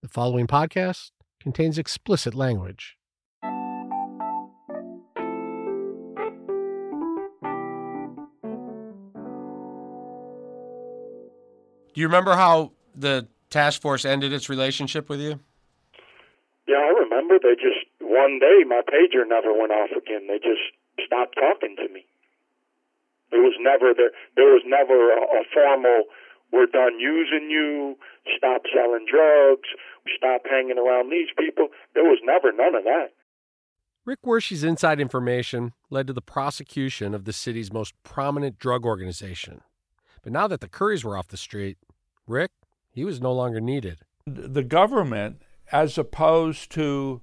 The 0.00 0.08
following 0.08 0.46
podcast 0.46 1.10
contains 1.40 1.76
explicit 1.76 2.32
language. 2.32 2.96
Do 11.92 12.00
you 12.00 12.06
remember 12.06 12.36
how 12.36 12.70
the 12.94 13.26
task 13.50 13.82
force 13.82 14.04
ended 14.04 14.32
its 14.32 14.48
relationship 14.48 15.08
with 15.08 15.18
you? 15.18 15.40
Yeah, 16.68 16.76
I 16.76 16.94
remember. 16.94 17.40
They 17.42 17.56
just 17.56 17.82
one 18.00 18.38
day 18.38 18.62
my 18.68 18.82
pager 18.86 19.26
never 19.26 19.52
went 19.52 19.72
off 19.72 19.90
again. 19.90 20.28
They 20.28 20.38
just 20.38 20.62
stopped 21.04 21.34
talking 21.34 21.74
to 21.74 21.92
me. 21.92 22.06
There 23.32 23.42
was 23.42 23.54
never 23.58 23.94
there. 23.94 24.12
There 24.36 24.54
was 24.54 24.62
never 24.64 25.10
a, 25.10 25.22
a 25.40 25.42
formal. 25.52 26.04
We're 26.52 26.66
done 26.66 26.98
using 26.98 27.48
you. 27.50 27.96
Stop 28.36 28.62
selling 28.74 29.06
drugs. 29.10 29.68
Stop 30.16 30.42
hanging 30.50 30.78
around 30.78 31.10
these 31.10 31.28
people. 31.38 31.68
There 31.94 32.04
was 32.04 32.18
never 32.24 32.52
none 32.52 32.74
of 32.74 32.84
that. 32.84 33.08
Rick 34.04 34.20
Wershe's 34.24 34.64
inside 34.64 35.00
information 35.00 35.74
led 35.90 36.06
to 36.06 36.14
the 36.14 36.22
prosecution 36.22 37.14
of 37.14 37.26
the 37.26 37.32
city's 37.32 37.70
most 37.70 37.92
prominent 38.02 38.58
drug 38.58 38.86
organization. 38.86 39.60
But 40.22 40.32
now 40.32 40.48
that 40.48 40.60
the 40.60 40.68
Currys 40.68 41.04
were 41.04 41.16
off 41.16 41.28
the 41.28 41.36
street, 41.36 41.76
Rick, 42.26 42.50
he 42.90 43.04
was 43.04 43.20
no 43.20 43.32
longer 43.32 43.60
needed. 43.60 44.00
The 44.26 44.64
government, 44.64 45.42
as 45.70 45.98
opposed 45.98 46.70
to 46.72 47.20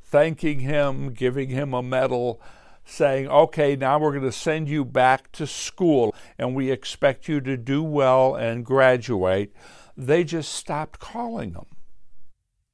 thanking 0.00 0.60
him, 0.60 1.12
giving 1.12 1.50
him 1.50 1.74
a 1.74 1.82
medal, 1.82 2.40
saying, 2.88 3.28
okay, 3.28 3.76
now 3.76 3.98
we're 3.98 4.12
going 4.12 4.22
to 4.22 4.32
send 4.32 4.68
you 4.68 4.84
back 4.84 5.30
to 5.32 5.46
school 5.46 6.14
and 6.38 6.54
we 6.54 6.70
expect 6.70 7.28
you 7.28 7.40
to 7.42 7.56
do 7.56 7.82
well 7.82 8.34
and 8.34 8.64
graduate, 8.64 9.52
they 9.96 10.24
just 10.24 10.52
stopped 10.52 10.98
calling 10.98 11.52
him. 11.52 11.66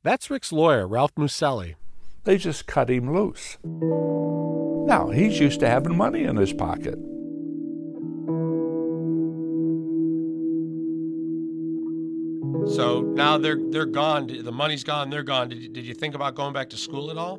That's 0.03 0.31
Rick's 0.31 0.53
lawyer, 0.53 0.87
Ralph 0.87 1.15
Musilli. 1.17 1.75
They 2.25 2.39
just 2.39 2.67
cut 2.67 2.91
him 2.91 3.13
loose. 3.13 3.59
Now, 3.65 5.11
he's 5.11 5.41
used 5.41 5.61
to 5.61 5.69
having 5.69 5.97
money 5.97 6.25
in 6.25 6.37
his 6.37 6.53
pocket. 6.53 6.99
So 12.67 13.03
now 13.03 13.37
they're 13.37 13.59
they're 13.71 13.85
gone. 13.85 14.27
The 14.27 14.51
money's 14.51 14.85
gone. 14.85 15.11
They're 15.11 15.23
gone. 15.23 15.51
Did 15.51 15.63
you, 15.63 15.69
did 15.69 15.85
you 15.85 15.95
think 15.95 16.15
about 16.15 16.35
going 16.35 16.55
back 16.55 16.71
to 16.71 16.79
school 16.79 17.11
at 17.11 17.19
all? 17.19 17.39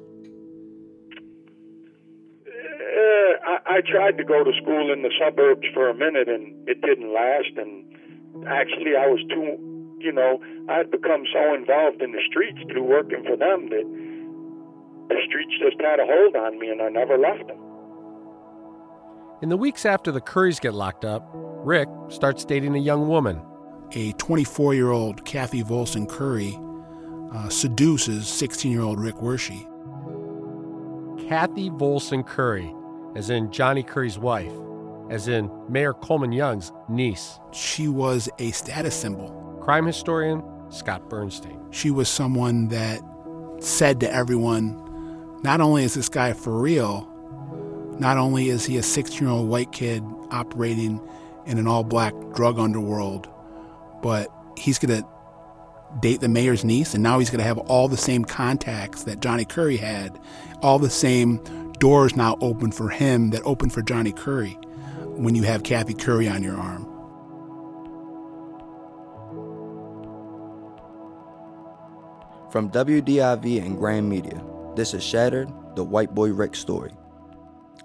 I, 3.46 3.78
I 3.78 3.82
tried 3.82 4.18
to 4.18 4.24
go 4.24 4.44
to 4.44 4.52
school 4.62 4.92
in 4.92 5.04
the 5.04 5.12
suburbs 5.22 5.68
for 5.74 5.90
a 5.90 5.94
minute, 5.94 6.28
and 6.28 6.68
it 6.68 6.82
didn't 6.82 7.14
last. 7.14 7.54
And 7.58 7.86
actually, 8.48 8.98
I 8.98 9.08
was 9.08 9.22
too, 9.30 9.58
you 10.00 10.12
know, 10.12 10.42
I 10.70 10.78
had 10.78 10.92
become 10.92 11.24
so 11.32 11.54
involved 11.54 12.02
in 12.02 12.12
the 12.12 12.22
streets 12.28 12.60
through 12.72 12.84
working 12.84 13.24
for 13.24 13.38
them 13.38 13.70
that 13.70 13.86
the 15.10 15.22
streets 15.28 15.54
just 15.62 15.80
had 15.80 16.00
a 16.00 16.06
hold 16.06 16.36
on 16.36 16.60
me, 16.60 16.70
and 16.70 16.82
I 16.82 16.90
never 16.90 17.18
left 17.18 17.48
them. 17.48 17.60
In 19.42 19.50
the 19.50 19.58
weeks 19.58 19.86
after 19.86 20.12
the 20.12 20.22
Currys 20.22 20.60
get 20.60 20.74
locked 20.74 21.06
up, 21.06 21.30
Rick 21.34 21.90
starts 22.10 22.46
dating 22.46 22.76
a 22.76 22.80
young 22.80 23.08
woman. 23.08 23.42
A 23.92 24.14
24 24.14 24.74
year 24.74 24.92
old 24.92 25.24
Kathy 25.26 25.64
Volsan 25.64 26.10
Curry 26.10 26.58
uh, 27.34 27.50
seduces 27.50 28.28
16 28.28 28.72
year 28.72 28.82
old 28.82 29.00
Rick 29.00 29.16
Wershe. 29.16 29.70
Kathy 31.30 31.70
Volsan 31.70 32.26
Curry, 32.26 32.74
as 33.16 33.30
in 33.30 33.52
Johnny 33.52 33.84
Curry's 33.84 34.20
wife, 34.20 34.52
as 35.10 35.28
in 35.28 35.50
Mayor 35.70 35.94
Coleman 35.94 36.32
Young's 36.32 36.72
niece. 36.90 37.40
She 37.52 37.88
was 37.88 38.30
a 38.40 38.52
status 38.52 38.96
symbol. 38.96 39.30
Crime 39.62 39.86
historian 39.86 40.44
Scott 40.70 41.10
Bernstein. 41.10 41.60
She 41.72 41.92
was 41.92 42.10
someone 42.10 42.68
that 42.70 43.00
said 43.60 44.00
to 44.02 44.14
everyone, 44.14 44.82
not 45.44 45.62
only 45.62 45.84
is 45.84 45.94
this 45.94 46.10
guy 46.10 46.34
for 46.34 46.60
real, 46.60 47.10
not 48.00 48.18
only 48.18 48.50
is 48.50 48.66
he 48.66 48.78
a 48.78 48.84
16 48.84 49.20
year 49.20 49.30
old 49.30 49.48
white 49.48 49.72
kid 49.72 50.04
operating 50.32 51.02
in 51.46 51.58
an 51.58 51.68
all 51.68 51.84
black 51.84 52.14
drug 52.34 52.60
underworld, 52.60 53.30
but 54.02 54.28
he's 54.58 54.80
going 54.80 55.02
to 55.02 55.08
date 56.02 56.20
the 56.20 56.28
mayor's 56.28 56.66
niece, 56.66 56.94
and 56.94 57.04
now 57.04 57.20
he's 57.20 57.30
going 57.30 57.40
to 57.40 57.46
have 57.46 57.58
all 57.58 57.88
the 57.88 57.98
same 57.98 58.26
contacts 58.26 59.04
that 59.04 59.22
Johnny 59.22 59.46
Curry 59.46 59.78
had, 59.78 60.20
all 60.62 60.80
the 60.80 60.90
same 60.90 61.65
doors 61.76 62.16
now 62.16 62.38
open 62.42 62.72
for 62.72 62.90
him 62.90 63.30
that 63.32 63.42
opened 63.44 63.74
for 63.74 63.82
Johnny 63.82 64.12
Curry 64.12 64.58
when 65.04 65.36
you 65.36 65.44
have 65.44 65.64
Kathy 65.64 65.94
Curry 65.94 66.28
on 66.28 66.44
your 66.44 66.56
arm. 66.56 66.84
From 72.52 72.70
WDIV 72.72 73.66
and 73.66 73.78
Grand 73.78 74.10
Media, 74.10 74.42
this 74.76 74.94
is 74.94 75.04
Shattered, 75.04 75.52
the 75.76 75.84
White 75.84 76.16
Boy 76.16 76.32
Rick 76.32 76.56
story. 76.56 76.92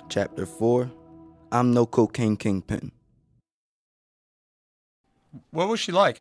Chapter 0.09 0.47
4 0.47 0.91
I'm 1.53 1.73
No 1.73 1.87
Cocaine 1.87 2.37
Kingpin. 2.37 2.93
What 5.51 5.69
was 5.69 5.81
she 5.81 5.91
like? 5.93 6.21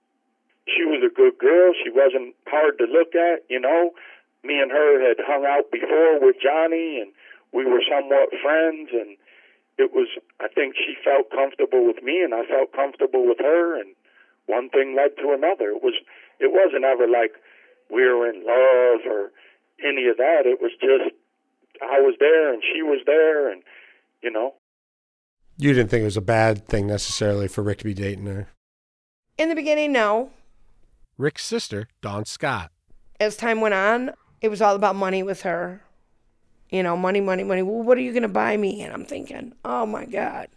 She 0.68 0.84
was 0.86 1.04
a 1.06 1.14
good 1.14 1.38
girl. 1.38 1.74
She 1.84 1.92
wasn't 1.92 2.36
hard 2.48 2.78
to 2.80 2.86
look 2.86 3.14
at, 3.14 3.46
you 3.50 3.60
know. 3.60 3.92
Me 4.44 4.60
and 4.60 4.72
her 4.72 5.08
had 5.08 5.18
hung 5.26 5.46
out 5.46 5.70
before 5.72 6.20
with 6.20 6.38
Johnny, 6.42 7.02
and 7.02 7.12
we 7.54 7.66
were 7.66 7.82
somewhat 7.86 8.30
friends. 8.42 8.90
And 8.94 9.18
it 9.78 9.94
was, 9.94 10.08
I 10.40 10.48
think 10.48 10.76
she 10.76 10.96
felt 11.04 11.32
comfortable 11.32 11.86
with 11.86 12.04
me, 12.04 12.22
and 12.22 12.34
I 12.34 12.46
felt 12.46 12.74
comfortable 12.74 13.28
with 13.28 13.40
her. 13.40 13.80
And 13.80 13.96
one 14.46 14.70
thing 14.70 14.96
led 14.96 15.18
to 15.22 15.34
another. 15.34 15.72
It 15.72 15.84
was, 15.84 15.96
it 16.40 16.52
wasn't 16.52 16.86
ever 16.86 17.08
like 17.08 17.34
we 17.90 18.04
were 18.04 18.30
in 18.30 18.46
love 18.46 19.02
or 19.06 19.32
any 19.84 20.08
of 20.08 20.18
that. 20.18 20.44
It 20.46 20.62
was 20.62 20.72
just 20.80 21.16
I 21.82 22.00
was 22.02 22.16
there 22.20 22.54
and 22.54 22.62
she 22.62 22.82
was 22.82 23.02
there, 23.06 23.52
and 23.52 23.64
you 24.22 24.32
know. 24.32 24.56
You 25.58 25.74
didn't 25.74 25.90
think 25.90 26.02
it 26.02 26.06
was 26.06 26.18
a 26.18 26.22
bad 26.22 26.68
thing 26.68 26.88
necessarily 26.88 27.48
for 27.48 27.64
Rick 27.64 27.80
to 27.80 27.84
be 27.84 27.94
dating 27.94 28.26
her. 28.28 28.48
In 29.38 29.50
the 29.50 29.56
beginning, 29.56 29.92
no. 29.92 30.32
Rick's 31.18 31.46
sister, 31.46 31.88
Dawn 32.02 32.26
Scott. 32.26 32.72
As 33.20 33.36
time 33.36 33.60
went 33.60 33.74
on, 33.74 34.12
it 34.42 34.50
was 34.50 34.62
all 34.62 34.76
about 34.76 34.96
money 34.96 35.22
with 35.22 35.42
her. 35.42 35.82
You 36.70 36.84
know, 36.84 36.96
money, 36.96 37.20
money, 37.20 37.44
money. 37.44 37.62
Well, 37.64 37.82
what 37.82 37.98
are 37.98 38.02
you 38.02 38.12
going 38.12 38.24
to 38.24 38.28
buy 38.28 38.56
me? 38.58 38.82
And 38.82 38.94
I'm 38.94 39.06
thinking, 39.06 39.54
oh 39.66 39.86
my 39.86 40.06
God. 40.06 40.50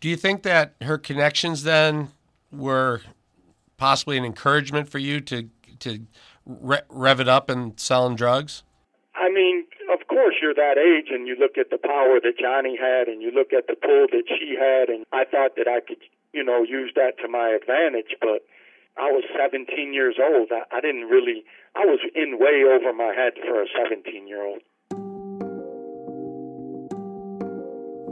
Do 0.00 0.08
you 0.08 0.16
think 0.16 0.42
that 0.42 0.74
her 0.82 0.98
connections 0.98 1.62
then 1.62 2.08
were 2.52 3.02
possibly 3.76 4.18
an 4.18 4.24
encouragement 4.24 4.88
for 4.88 4.98
you 4.98 5.20
to 5.20 5.48
to 5.80 6.00
re- 6.46 6.82
rev 6.88 7.20
it 7.20 7.28
up 7.28 7.48
and 7.48 7.78
selling 7.80 8.16
drugs? 8.16 8.62
I 9.14 9.30
mean, 9.30 9.66
of 9.92 10.06
course, 10.08 10.36
you're 10.40 10.54
that 10.54 10.78
age, 10.78 11.08
and 11.10 11.26
you 11.26 11.36
look 11.38 11.58
at 11.58 11.70
the 11.70 11.78
power 11.78 12.20
that 12.22 12.38
Johnny 12.38 12.76
had, 12.76 13.08
and 13.08 13.20
you 13.22 13.30
look 13.30 13.52
at 13.52 13.66
the 13.66 13.74
pull 13.74 14.06
that 14.12 14.24
she 14.28 14.56
had, 14.56 14.88
and 14.88 15.04
I 15.12 15.24
thought 15.24 15.56
that 15.56 15.68
I 15.68 15.80
could, 15.80 15.98
you 16.32 16.44
know, 16.44 16.62
use 16.62 16.92
that 16.96 17.18
to 17.22 17.28
my 17.28 17.50
advantage. 17.50 18.16
But 18.20 18.44
I 18.96 19.10
was 19.10 19.24
17 19.36 19.92
years 19.92 20.16
old. 20.20 20.48
I, 20.52 20.64
I 20.76 20.80
didn't 20.80 21.08
really. 21.08 21.44
I 21.74 21.84
was 21.84 22.00
in 22.14 22.38
way 22.38 22.64
over 22.64 22.92
my 22.92 23.14
head 23.14 23.34
for 23.40 23.62
a 23.62 23.66
17 23.66 24.26
year 24.26 24.44
old. 24.44 24.62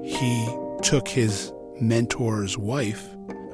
He 0.08 0.48
took 0.82 1.06
his 1.06 1.52
mentor's 1.80 2.56
wife, 2.56 3.06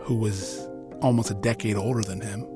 who 0.03 0.15
was 0.15 0.66
almost 1.03 1.31
a 1.31 1.34
decade 1.34 1.76
older 1.76 2.03
than 2.03 2.20
him. 2.20 2.47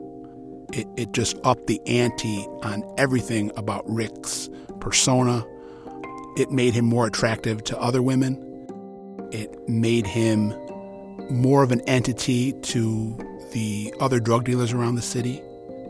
It, 0.72 0.86
it 0.96 1.12
just 1.12 1.36
upped 1.44 1.66
the 1.66 1.80
ante 1.86 2.46
on 2.62 2.84
everything 2.96 3.50
about 3.56 3.82
Rick's 3.90 4.48
persona. 4.80 5.44
It 6.36 6.52
made 6.52 6.74
him 6.74 6.84
more 6.84 7.06
attractive 7.06 7.64
to 7.64 7.78
other 7.80 8.00
women. 8.00 8.36
It 9.32 9.68
made 9.68 10.06
him 10.06 10.54
more 11.28 11.62
of 11.64 11.72
an 11.72 11.80
entity 11.88 12.52
to 12.52 13.16
the 13.52 13.92
other 14.00 14.20
drug 14.20 14.44
dealers 14.44 14.72
around 14.72 14.94
the 14.94 15.02
city. 15.02 15.42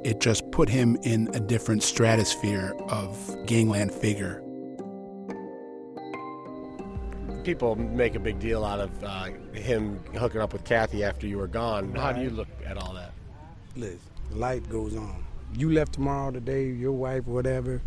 It 0.02 0.20
just 0.20 0.50
put 0.50 0.68
him 0.70 0.96
in 1.02 1.28
a 1.34 1.40
different 1.40 1.82
stratosphere 1.82 2.74
of 2.88 3.36
gangland 3.46 3.92
figure. 3.92 4.42
People 7.48 7.76
make 7.76 8.14
a 8.14 8.20
big 8.20 8.38
deal 8.38 8.62
out 8.62 8.78
of 8.78 9.02
uh, 9.02 9.24
him 9.54 9.98
hooking 10.14 10.38
up 10.38 10.52
with 10.52 10.64
Kathy 10.64 11.02
after 11.02 11.26
you 11.26 11.38
were 11.38 11.46
gone. 11.46 11.94
How 11.94 12.12
do 12.12 12.20
you 12.20 12.28
look 12.28 12.48
at 12.66 12.76
all 12.76 12.92
that? 12.92 13.12
Listen, 13.74 13.98
life 14.32 14.68
goes 14.68 14.94
on. 14.94 15.24
You 15.54 15.72
left 15.72 15.94
tomorrow, 15.94 16.30
today, 16.30 16.66
your 16.66 16.92
wife, 16.92 17.26
whatever, 17.26 17.80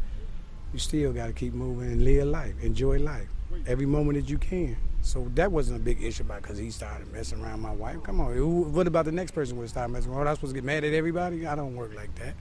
you 0.73 0.79
still 0.79 1.13
got 1.13 1.27
to 1.27 1.33
keep 1.33 1.53
moving 1.53 1.91
and 1.91 2.03
live 2.03 2.25
life, 2.25 2.55
enjoy 2.63 2.97
life, 2.97 3.27
every 3.67 3.85
moment 3.85 4.17
that 4.17 4.31
you 4.31 4.39
can. 4.39 4.75
So 5.03 5.29
that 5.35 5.51
wasn't 5.51 5.79
a 5.79 5.83
big 5.83 6.01
issue 6.01 6.23
about 6.23 6.41
because 6.41 6.57
he 6.57 6.71
started 6.71 7.13
messing 7.13 7.39
around 7.43 7.59
my 7.59 7.71
wife. 7.71 8.01
Come 8.01 8.19
on, 8.19 8.33
who, 8.33 8.63
what 8.63 8.87
about 8.87 9.05
the 9.05 9.11
next 9.11 9.35
person 9.35 9.57
would 9.57 9.69
start 9.69 9.91
messing 9.91 10.11
around? 10.11 10.27
I 10.27 10.33
supposed 10.33 10.55
to 10.55 10.59
get 10.59 10.65
mad 10.65 10.83
at 10.83 10.93
everybody? 10.95 11.45
I 11.45 11.53
don't 11.53 11.75
work 11.75 11.93
like 11.93 12.15
that. 12.15 12.33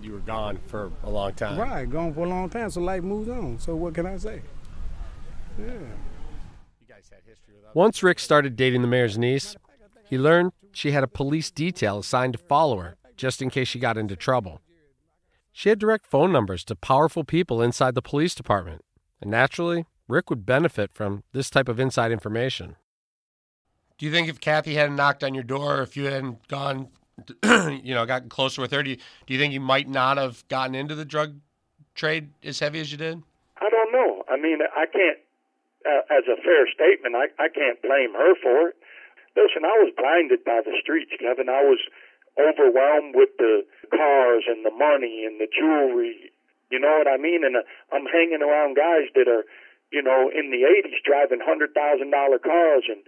You 0.00 0.12
were 0.12 0.20
gone 0.20 0.58
for 0.68 0.90
a 1.02 1.10
long 1.10 1.34
time. 1.34 1.60
Right, 1.60 1.84
gone 1.84 2.14
for 2.14 2.24
a 2.24 2.28
long 2.30 2.48
time, 2.48 2.70
so 2.70 2.80
life 2.80 3.02
moves 3.02 3.28
on. 3.28 3.58
So 3.58 3.76
what 3.76 3.92
can 3.92 4.06
I 4.06 4.16
say? 4.16 4.40
Yeah. 5.58 5.64
Once 7.74 8.02
Rick 8.02 8.18
started 8.18 8.56
dating 8.56 8.82
the 8.82 8.88
mayor's 8.88 9.18
niece, 9.18 9.56
he 10.08 10.18
learned 10.18 10.52
she 10.72 10.92
had 10.92 11.04
a 11.04 11.08
police 11.08 11.50
detail 11.50 11.98
assigned 11.98 12.32
to 12.32 12.38
follow 12.38 12.78
her 12.78 12.96
just 13.16 13.42
in 13.42 13.50
case 13.50 13.68
she 13.68 13.78
got 13.78 13.98
into 13.98 14.16
trouble. 14.16 14.60
She 15.52 15.68
had 15.68 15.78
direct 15.78 16.06
phone 16.06 16.32
numbers 16.32 16.64
to 16.64 16.76
powerful 16.76 17.24
people 17.24 17.60
inside 17.60 17.94
the 17.94 18.02
police 18.02 18.34
department, 18.34 18.84
and 19.20 19.30
naturally, 19.30 19.86
Rick 20.06 20.30
would 20.30 20.46
benefit 20.46 20.94
from 20.94 21.24
this 21.32 21.50
type 21.50 21.68
of 21.68 21.78
inside 21.80 22.12
information. 22.12 22.76
Do 23.98 24.06
you 24.06 24.12
think 24.12 24.28
if 24.28 24.40
Kathy 24.40 24.74
hadn't 24.74 24.96
knocked 24.96 25.24
on 25.24 25.34
your 25.34 25.42
door, 25.42 25.82
if 25.82 25.96
you 25.96 26.04
hadn't 26.04 26.46
gone, 26.46 26.88
you 27.44 27.94
know, 27.94 28.06
gotten 28.06 28.28
closer 28.28 28.62
with 28.62 28.70
her, 28.70 28.82
do 28.82 28.90
you, 28.90 28.96
do 29.26 29.34
you 29.34 29.40
think 29.40 29.52
you 29.52 29.60
might 29.60 29.88
not 29.88 30.16
have 30.16 30.46
gotten 30.48 30.76
into 30.76 30.94
the 30.94 31.04
drug 31.04 31.34
trade 31.96 32.30
as 32.44 32.60
heavy 32.60 32.80
as 32.80 32.92
you 32.92 32.98
did? 32.98 33.20
I 33.60 33.68
don't 33.68 33.92
know. 33.92 34.22
I 34.30 34.36
mean, 34.36 34.58
I 34.74 34.86
can't, 34.86 35.18
uh, 35.86 36.02
as 36.10 36.24
a 36.26 36.40
fair 36.42 36.66
statement, 36.72 37.14
I, 37.14 37.30
I 37.38 37.48
can't 37.48 37.80
blame 37.82 38.14
her 38.14 38.34
for 38.42 38.72
it. 38.72 38.76
Listen, 39.38 39.62
I 39.62 39.76
was 39.78 39.94
blinded 39.94 40.42
by 40.42 40.62
the 40.64 40.74
streets, 40.82 41.14
Kevin. 41.14 41.46
I 41.46 41.62
was 41.62 41.78
overwhelmed 42.38 43.14
with 43.14 43.30
the 43.38 43.62
cars 43.90 44.46
and 44.46 44.66
the 44.66 44.74
money 44.74 45.26
and 45.26 45.38
the 45.38 45.50
jewelry. 45.50 46.30
You 46.70 46.78
know 46.78 46.98
what 46.98 47.10
I 47.10 47.16
mean? 47.16 47.42
And 47.46 47.56
uh, 47.56 47.66
I'm 47.94 48.06
hanging 48.06 48.42
around 48.42 48.74
guys 48.74 49.10
that 49.14 49.26
are, 49.30 49.46
you 49.90 50.02
know, 50.02 50.30
in 50.30 50.50
the 50.50 50.66
80s 50.66 51.02
driving 51.06 51.38
$100,000 51.38 51.70
cars 51.74 52.84
and, 52.90 53.02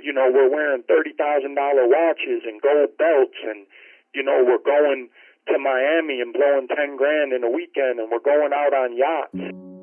you 0.00 0.12
know, 0.12 0.30
we're 0.32 0.52
wearing 0.52 0.84
$30,000 0.84 1.16
watches 1.56 2.42
and 2.46 2.60
gold 2.62 2.96
belts 2.96 3.40
and, 3.42 3.66
you 4.14 4.22
know, 4.22 4.44
we're 4.46 4.62
going 4.62 5.08
to 5.48 5.58
Miami 5.58 6.20
and 6.20 6.32
blowing 6.32 6.68
10 6.68 6.96
grand 6.96 7.32
in 7.32 7.44
a 7.44 7.50
weekend 7.50 8.00
and 8.00 8.10
we're 8.10 8.24
going 8.24 8.52
out 8.54 8.72
on 8.72 8.96
yachts. 8.96 9.73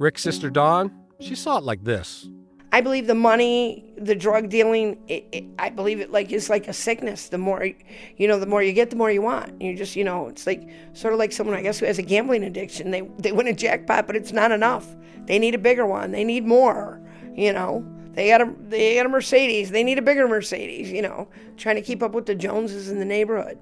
Rick's 0.00 0.22
sister 0.22 0.48
Dawn, 0.48 0.90
she 1.20 1.34
saw 1.34 1.58
it 1.58 1.64
like 1.64 1.84
this. 1.84 2.26
I 2.72 2.80
believe 2.80 3.06
the 3.06 3.14
money, 3.14 3.92
the 3.98 4.14
drug 4.14 4.48
dealing, 4.48 4.98
it, 5.08 5.26
it, 5.30 5.44
I 5.58 5.68
believe 5.68 6.00
it 6.00 6.10
like 6.10 6.32
is 6.32 6.48
like 6.48 6.68
a 6.68 6.72
sickness. 6.72 7.28
The 7.28 7.36
more, 7.36 7.68
you 8.16 8.26
know, 8.26 8.38
the 8.38 8.46
more 8.46 8.62
you 8.62 8.72
get, 8.72 8.88
the 8.88 8.96
more 8.96 9.10
you 9.10 9.20
want. 9.20 9.60
You 9.60 9.76
just, 9.76 9.96
you 9.96 10.04
know, 10.04 10.28
it's 10.28 10.46
like 10.46 10.66
sort 10.94 11.12
of 11.12 11.18
like 11.18 11.32
someone 11.32 11.54
I 11.54 11.60
guess 11.60 11.80
who 11.80 11.84
has 11.84 11.98
a 11.98 12.02
gambling 12.02 12.44
addiction. 12.44 12.92
They 12.92 13.02
they 13.18 13.32
win 13.32 13.46
a 13.46 13.52
jackpot, 13.52 14.06
but 14.06 14.16
it's 14.16 14.32
not 14.32 14.52
enough. 14.52 14.86
They 15.26 15.38
need 15.38 15.54
a 15.54 15.58
bigger 15.58 15.84
one. 15.84 16.12
They 16.12 16.24
need 16.24 16.46
more. 16.46 16.98
You 17.34 17.52
know, 17.52 17.84
they 18.14 18.28
got 18.28 18.40
a 18.40 18.54
they 18.68 18.94
got 18.94 19.04
a 19.04 19.10
Mercedes. 19.10 19.70
They 19.70 19.84
need 19.84 19.98
a 19.98 20.02
bigger 20.02 20.26
Mercedes. 20.26 20.90
You 20.90 21.02
know, 21.02 21.28
trying 21.58 21.76
to 21.76 21.82
keep 21.82 22.02
up 22.02 22.12
with 22.12 22.24
the 22.24 22.34
Joneses 22.34 22.88
in 22.88 23.00
the 23.00 23.04
neighborhood. 23.04 23.58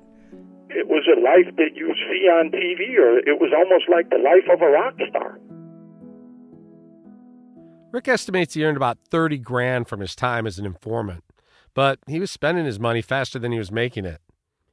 It 0.70 0.86
was 0.86 1.02
a 1.10 1.18
life 1.18 1.56
that 1.56 1.74
you 1.74 1.92
see 1.94 2.28
on 2.28 2.52
TV, 2.52 2.96
or 2.96 3.18
it 3.18 3.40
was 3.40 3.50
almost 3.56 3.88
like 3.88 4.08
the 4.10 4.18
life 4.18 4.48
of 4.54 4.62
a 4.62 4.70
rock 4.70 4.94
star. 5.08 5.40
Rick 7.90 8.08
estimates 8.08 8.52
he 8.52 8.64
earned 8.64 8.76
about 8.76 8.98
30 9.10 9.38
grand 9.38 9.88
from 9.88 10.00
his 10.00 10.14
time 10.14 10.46
as 10.46 10.58
an 10.58 10.66
informant, 10.66 11.24
but 11.72 11.98
he 12.06 12.20
was 12.20 12.30
spending 12.30 12.66
his 12.66 12.78
money 12.78 13.00
faster 13.00 13.38
than 13.38 13.50
he 13.50 13.58
was 13.58 13.72
making 13.72 14.04
it. 14.04 14.20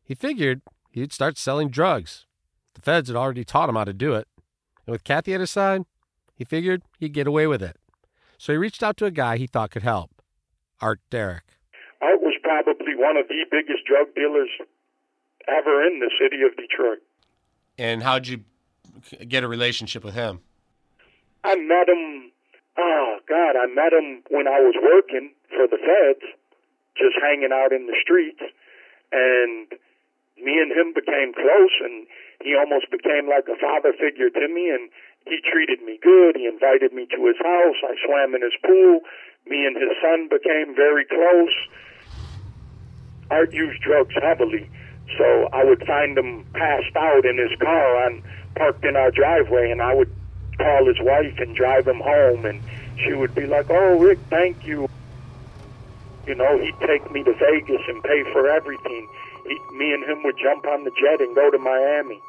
He 0.04 0.16
figured 0.16 0.62
he'd 0.92 1.14
start 1.14 1.38
selling 1.38 1.70
drugs. 1.70 2.26
The 2.74 2.82
feds 2.82 3.08
had 3.08 3.16
already 3.16 3.46
taught 3.46 3.70
him 3.70 3.76
how 3.76 3.86
to 3.86 3.94
do 3.94 4.14
it. 4.16 4.28
And 4.86 4.92
with 4.92 5.06
Kathy 5.06 5.34
at 5.34 5.40
his 5.40 5.50
side, 5.50 5.84
he 6.36 6.44
figured 6.44 6.84
he'd 7.00 7.14
get 7.14 7.26
away 7.26 7.48
with 7.48 7.64
it. 7.64 7.78
So 8.38 8.52
he 8.52 8.58
reached 8.58 8.84
out 8.84 8.98
to 8.98 9.06
a 9.06 9.12
guy 9.12 9.38
he 9.38 9.48
thought 9.48 9.72
could 9.72 9.84
help 9.84 10.12
Art 10.82 11.00
Derrick. 11.10 11.58
Art 12.02 12.22
was 12.22 12.36
probably 12.44 12.96
one 12.98 13.16
of 13.16 13.30
the 13.30 13.46
biggest 13.50 13.86
drug 13.88 14.14
dealers 14.14 14.50
ever 15.48 15.88
in 15.88 16.00
the 16.00 16.12
city 16.22 16.42
of 16.44 16.56
Detroit. 16.58 17.00
And 17.78 18.04
how'd 18.04 18.28
you 18.28 18.44
get 19.26 19.46
a 19.46 19.48
relationship 19.48 20.04
with 20.04 20.16
him? 20.16 20.42
I 21.46 21.56
met 21.56 21.88
him 21.88 22.32
Oh 22.78 23.20
God, 23.28 23.56
I 23.56 23.68
met 23.68 23.94
him 23.94 24.24
when 24.30 24.48
I 24.48 24.60
was 24.60 24.76
working 24.76 25.32
for 25.50 25.68
the 25.68 25.80
feds, 25.80 26.28
just 26.98 27.16
hanging 27.22 27.52
out 27.52 27.72
in 27.72 27.88
the 27.88 27.96
streets, 28.02 28.44
and 29.12 29.72
me 30.36 30.60
and 30.60 30.72
him 30.72 30.92
became 30.92 31.32
close, 31.32 31.76
and 31.80 32.08
he 32.44 32.56
almost 32.56 32.92
became 32.92 33.30
like 33.32 33.48
a 33.48 33.56
father 33.56 33.94
figure 33.96 34.30
to 34.30 34.48
me, 34.52 34.70
and 34.70 34.90
he 35.26 35.40
treated 35.40 35.82
me 35.88 35.98
good. 36.04 36.36
He 36.36 36.46
invited 36.46 36.92
me 36.92 37.08
to 37.16 37.20
his 37.26 37.40
house. 37.40 37.80
I 37.84 37.96
swam 38.06 38.36
in 38.36 38.44
his 38.44 38.56
pool. 38.60 39.02
Me 39.48 39.66
and 39.66 39.78
his 39.78 39.96
son 40.04 40.28
became 40.28 40.76
very 40.76 41.06
close. 41.06 41.56
Art 43.32 43.54
used 43.54 43.82
drugs 43.82 44.14
heavily, 44.22 44.70
so 45.18 45.50
I 45.54 45.64
would 45.64 45.84
find 45.88 46.18
him 46.18 46.46
passed 46.54 46.96
out 46.96 47.26
in 47.26 47.38
his 47.38 47.56
car 47.60 48.06
on 48.06 48.22
parked 48.56 48.86
in 48.86 48.96
our 48.96 49.12
driveway, 49.12 49.72
and 49.72 49.82
I 49.82 49.94
would 49.94 50.14
call 50.58 50.86
his 50.86 51.00
wife 51.00 51.38
and 51.40 51.56
drive 51.56 51.88
him 51.88 52.00
home, 52.00 52.46
and 52.46 52.62
she 53.04 53.14
would 53.14 53.34
be 53.36 53.46
like, 53.46 53.70
"Oh, 53.70 53.98
Rick, 54.00 54.20
thank 54.30 54.66
you." 54.66 54.90
You 56.28 56.36
know, 56.36 56.58
he'd 56.58 56.80
take 56.88 57.10
me 57.12 57.24
to 57.24 57.34
Vegas 57.34 57.82
and 57.88 58.02
pay 58.04 58.24
for 58.32 58.50
everything. 58.50 59.08
He, 59.46 59.60
me 59.78 59.94
and 59.94 60.04
him 60.04 60.24
would 60.24 60.38
jump 60.42 60.66
on 60.66 60.84
the 60.84 60.92
jet 61.00 61.22
and 61.22 61.36
go 61.36 61.52
to 61.52 61.58
Miami. 61.58 62.20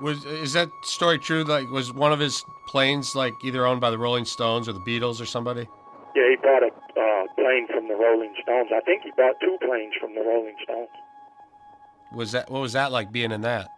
Was 0.00 0.24
is 0.24 0.52
that 0.52 0.70
story 0.82 1.18
true? 1.18 1.44
Like, 1.44 1.70
was 1.70 1.92
one 1.92 2.12
of 2.12 2.18
his 2.18 2.44
planes 2.66 3.14
like 3.14 3.34
either 3.42 3.66
owned 3.66 3.80
by 3.80 3.90
the 3.90 3.98
Rolling 3.98 4.24
Stones 4.24 4.68
or 4.68 4.72
the 4.72 4.80
Beatles 4.80 5.20
or 5.20 5.26
somebody? 5.26 5.68
Yeah, 6.14 6.30
he 6.30 6.36
bought 6.36 6.62
a 6.62 6.68
uh, 6.68 7.26
plane 7.34 7.66
from 7.68 7.88
the 7.88 7.94
Rolling 7.94 8.34
Stones. 8.42 8.70
I 8.74 8.80
think 8.80 9.02
he 9.02 9.10
bought 9.16 9.34
two 9.40 9.58
planes 9.66 9.92
from 10.00 10.14
the 10.14 10.22
Rolling 10.22 10.56
Stones. 10.64 10.88
Was 12.12 12.32
that 12.32 12.50
what 12.50 12.60
was 12.60 12.72
that 12.72 12.92
like 12.92 13.12
being 13.12 13.32
in 13.32 13.42
that? 13.42 13.68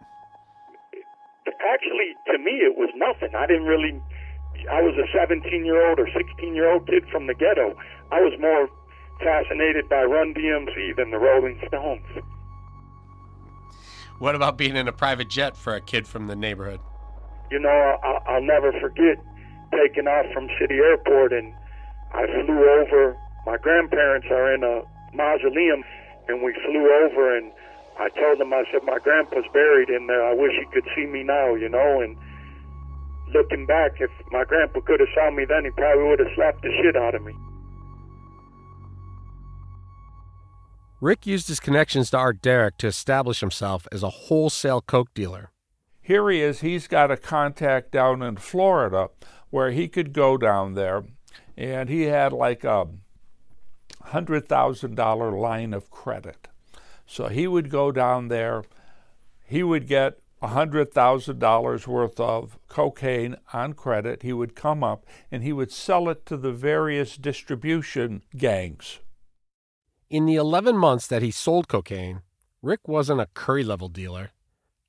Actually, 1.71 2.15
to 2.27 2.37
me, 2.39 2.65
it 2.65 2.77
was 2.77 2.89
nothing. 2.95 3.35
I 3.35 3.45
didn't 3.45 3.65
really. 3.65 4.01
I 4.71 4.81
was 4.81 4.95
a 4.97 5.07
17 5.15 5.65
year 5.65 5.89
old 5.89 5.99
or 5.99 6.07
16 6.11 6.55
year 6.55 6.71
old 6.71 6.87
kid 6.87 7.03
from 7.11 7.27
the 7.27 7.33
ghetto. 7.33 7.77
I 8.11 8.21
was 8.21 8.33
more 8.39 8.67
fascinated 9.19 9.87
by 9.87 10.03
Run 10.03 10.33
DMC 10.33 10.95
than 10.97 11.11
the 11.11 11.17
Rolling 11.17 11.61
Stones. 11.67 12.05
What 14.19 14.35
about 14.35 14.57
being 14.57 14.75
in 14.75 14.87
a 14.87 14.91
private 14.91 15.29
jet 15.29 15.55
for 15.55 15.75
a 15.75 15.81
kid 15.81 16.07
from 16.07 16.27
the 16.27 16.35
neighborhood? 16.35 16.81
You 17.51 17.59
know, 17.59 17.97
I'll, 18.03 18.21
I'll 18.27 18.43
never 18.43 18.71
forget 18.81 19.17
taking 19.71 20.07
off 20.07 20.25
from 20.33 20.49
City 20.59 20.75
Airport 20.75 21.31
and 21.31 21.53
I 22.13 22.25
flew 22.25 22.67
over. 22.81 23.17
My 23.45 23.57
grandparents 23.57 24.27
are 24.31 24.53
in 24.53 24.63
a 24.63 24.81
mausoleum, 25.15 25.83
and 26.27 26.43
we 26.43 26.53
flew 26.65 26.89
over 27.05 27.37
and 27.37 27.51
I 27.99 28.07
told 28.17 28.39
him, 28.39 28.53
I 28.53 28.63
said, 28.71 28.81
my 28.85 28.97
grandpa's 28.99 29.43
buried 29.53 29.89
in 29.89 30.07
there. 30.07 30.25
I 30.25 30.33
wish 30.33 30.53
he 30.57 30.65
could 30.73 30.87
see 30.95 31.05
me 31.05 31.21
now, 31.23 31.55
you 31.55 31.67
know. 31.67 32.01
And 32.01 32.15
looking 33.33 33.65
back, 33.65 33.99
if 33.99 34.09
my 34.31 34.45
grandpa 34.45 34.79
could 34.81 35.01
have 35.01 35.09
saw 35.13 35.29
me 35.31 35.43
then, 35.43 35.65
he 35.65 35.71
probably 35.71 36.07
would 36.07 36.19
have 36.19 36.29
slapped 36.35 36.61
the 36.61 36.71
shit 36.81 36.95
out 36.95 37.13
of 37.13 37.23
me. 37.23 37.33
Rick 41.01 41.25
used 41.25 41.47
his 41.47 41.59
connections 41.59 42.09
to 42.09 42.17
Art 42.17 42.41
Derrick 42.41 42.77
to 42.77 42.87
establish 42.87 43.39
himself 43.39 43.87
as 43.91 44.03
a 44.03 44.09
wholesale 44.09 44.81
coke 44.81 45.13
dealer. 45.13 45.51
Here 46.01 46.29
he 46.29 46.41
is, 46.41 46.61
he's 46.61 46.87
got 46.87 47.11
a 47.11 47.17
contact 47.17 47.91
down 47.91 48.21
in 48.21 48.37
Florida 48.37 49.09
where 49.49 49.71
he 49.71 49.87
could 49.87 50.11
go 50.13 50.37
down 50.37 50.73
there, 50.73 51.03
and 51.55 51.89
he 51.89 52.03
had 52.03 52.33
like 52.33 52.63
a 52.63 52.87
$100,000 54.07 55.41
line 55.41 55.73
of 55.73 55.91
credit. 55.91 56.47
So 57.09 57.27
he 57.27 57.47
would 57.47 57.71
go 57.71 57.91
down 57.91 58.27
there, 58.27 58.63
he 59.43 59.63
would 59.63 59.87
get 59.87 60.19
$100,000 60.43 61.87
worth 61.87 62.19
of 62.19 62.59
cocaine 62.67 63.35
on 63.51 63.73
credit. 63.73 64.21
He 64.21 64.31
would 64.31 64.55
come 64.55 64.83
up 64.83 65.07
and 65.31 65.41
he 65.41 65.51
would 65.51 65.71
sell 65.71 66.07
it 66.07 66.23
to 66.27 66.37
the 66.37 66.51
various 66.51 67.17
distribution 67.17 68.21
gangs. 68.37 68.99
In 70.11 70.27
the 70.27 70.35
11 70.35 70.77
months 70.77 71.07
that 71.07 71.23
he 71.23 71.31
sold 71.31 71.67
cocaine, 71.67 72.21
Rick 72.61 72.87
wasn't 72.87 73.21
a 73.21 73.29
curry 73.33 73.63
level 73.63 73.89
dealer. 73.89 74.29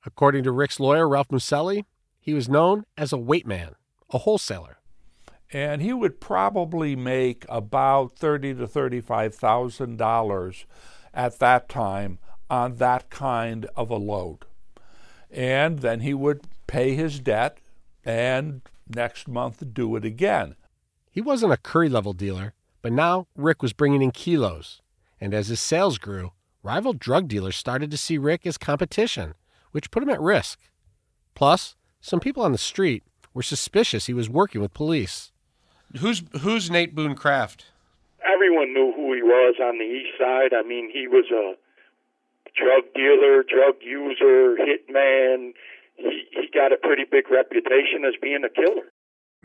According 0.05 0.43
to 0.43 0.51
Rick's 0.51 0.79
lawyer, 0.79 1.09
Ralph 1.09 1.29
Musilli, 1.29 1.85
he 2.19 2.35
was 2.35 2.47
known 2.47 2.85
as 2.99 3.11
a 3.11 3.17
weight 3.17 3.47
man, 3.47 3.73
a 4.11 4.19
wholesaler. 4.19 4.77
And 5.51 5.81
he 5.81 5.91
would 5.91 6.21
probably 6.21 6.95
make 6.95 7.45
about 7.49 8.15
thirty 8.15 8.53
to 8.53 8.67
thirty-five 8.67 9.35
thousand 9.35 9.97
dollars 9.97 10.65
at 11.13 11.39
that 11.39 11.69
time 11.69 12.19
on 12.49 12.75
that 12.75 13.09
kind 13.09 13.65
of 13.75 13.89
a 13.89 13.95
load. 13.95 14.39
And 15.29 15.79
then 15.79 16.01
he 16.01 16.13
would 16.13 16.41
pay 16.67 16.95
his 16.95 17.19
debt 17.19 17.57
and 18.03 18.61
next 18.87 19.27
month 19.27 19.63
do 19.73 19.95
it 19.95 20.05
again. 20.05 20.55
He 21.11 21.21
wasn't 21.21 21.53
a 21.53 21.57
curry 21.57 21.89
level 21.89 22.13
dealer, 22.13 22.53
but 22.81 22.91
now 22.91 23.27
Rick 23.35 23.61
was 23.61 23.73
bringing 23.73 24.01
in 24.01 24.11
kilos. 24.11 24.81
And 25.19 25.33
as 25.33 25.47
his 25.49 25.59
sales 25.59 25.97
grew, 25.97 26.31
rival 26.63 26.93
drug 26.93 27.27
dealers 27.27 27.55
started 27.55 27.91
to 27.91 27.97
see 27.97 28.17
Rick 28.17 28.45
as 28.45 28.57
competition, 28.57 29.35
which 29.71 29.91
put 29.91 30.03
him 30.03 30.09
at 30.09 30.21
risk. 30.21 30.59
Plus, 31.35 31.75
some 32.01 32.19
people 32.19 32.43
on 32.43 32.51
the 32.51 32.57
street 32.57 33.03
were 33.33 33.43
suspicious 33.43 34.07
he 34.07 34.13
was 34.13 34.29
working 34.29 34.61
with 34.61 34.73
police. 34.73 35.31
Who's 35.99 36.23
who's 36.41 36.71
Nate 36.71 36.95
Boone 36.95 37.15
Craft? 37.15 37.65
Everyone 38.23 38.73
knew 38.73 38.93
who 38.95 39.00
he 39.13 39.23
was 39.23 39.55
on 39.61 39.77
the 39.77 39.85
east 39.85 40.17
side. 40.19 40.53
I 40.53 40.67
mean, 40.67 40.89
he 40.91 41.07
was 41.07 41.25
a 41.31 41.55
drug 42.55 42.93
dealer, 42.93 43.43
drug 43.43 43.75
user, 43.81 44.57
hitman. 44.57 45.53
He, 45.95 46.23
he 46.31 46.49
got 46.53 46.71
a 46.73 46.77
pretty 46.77 47.03
big 47.09 47.29
reputation 47.29 48.05
as 48.05 48.13
being 48.21 48.43
a 48.43 48.49
killer. 48.49 48.91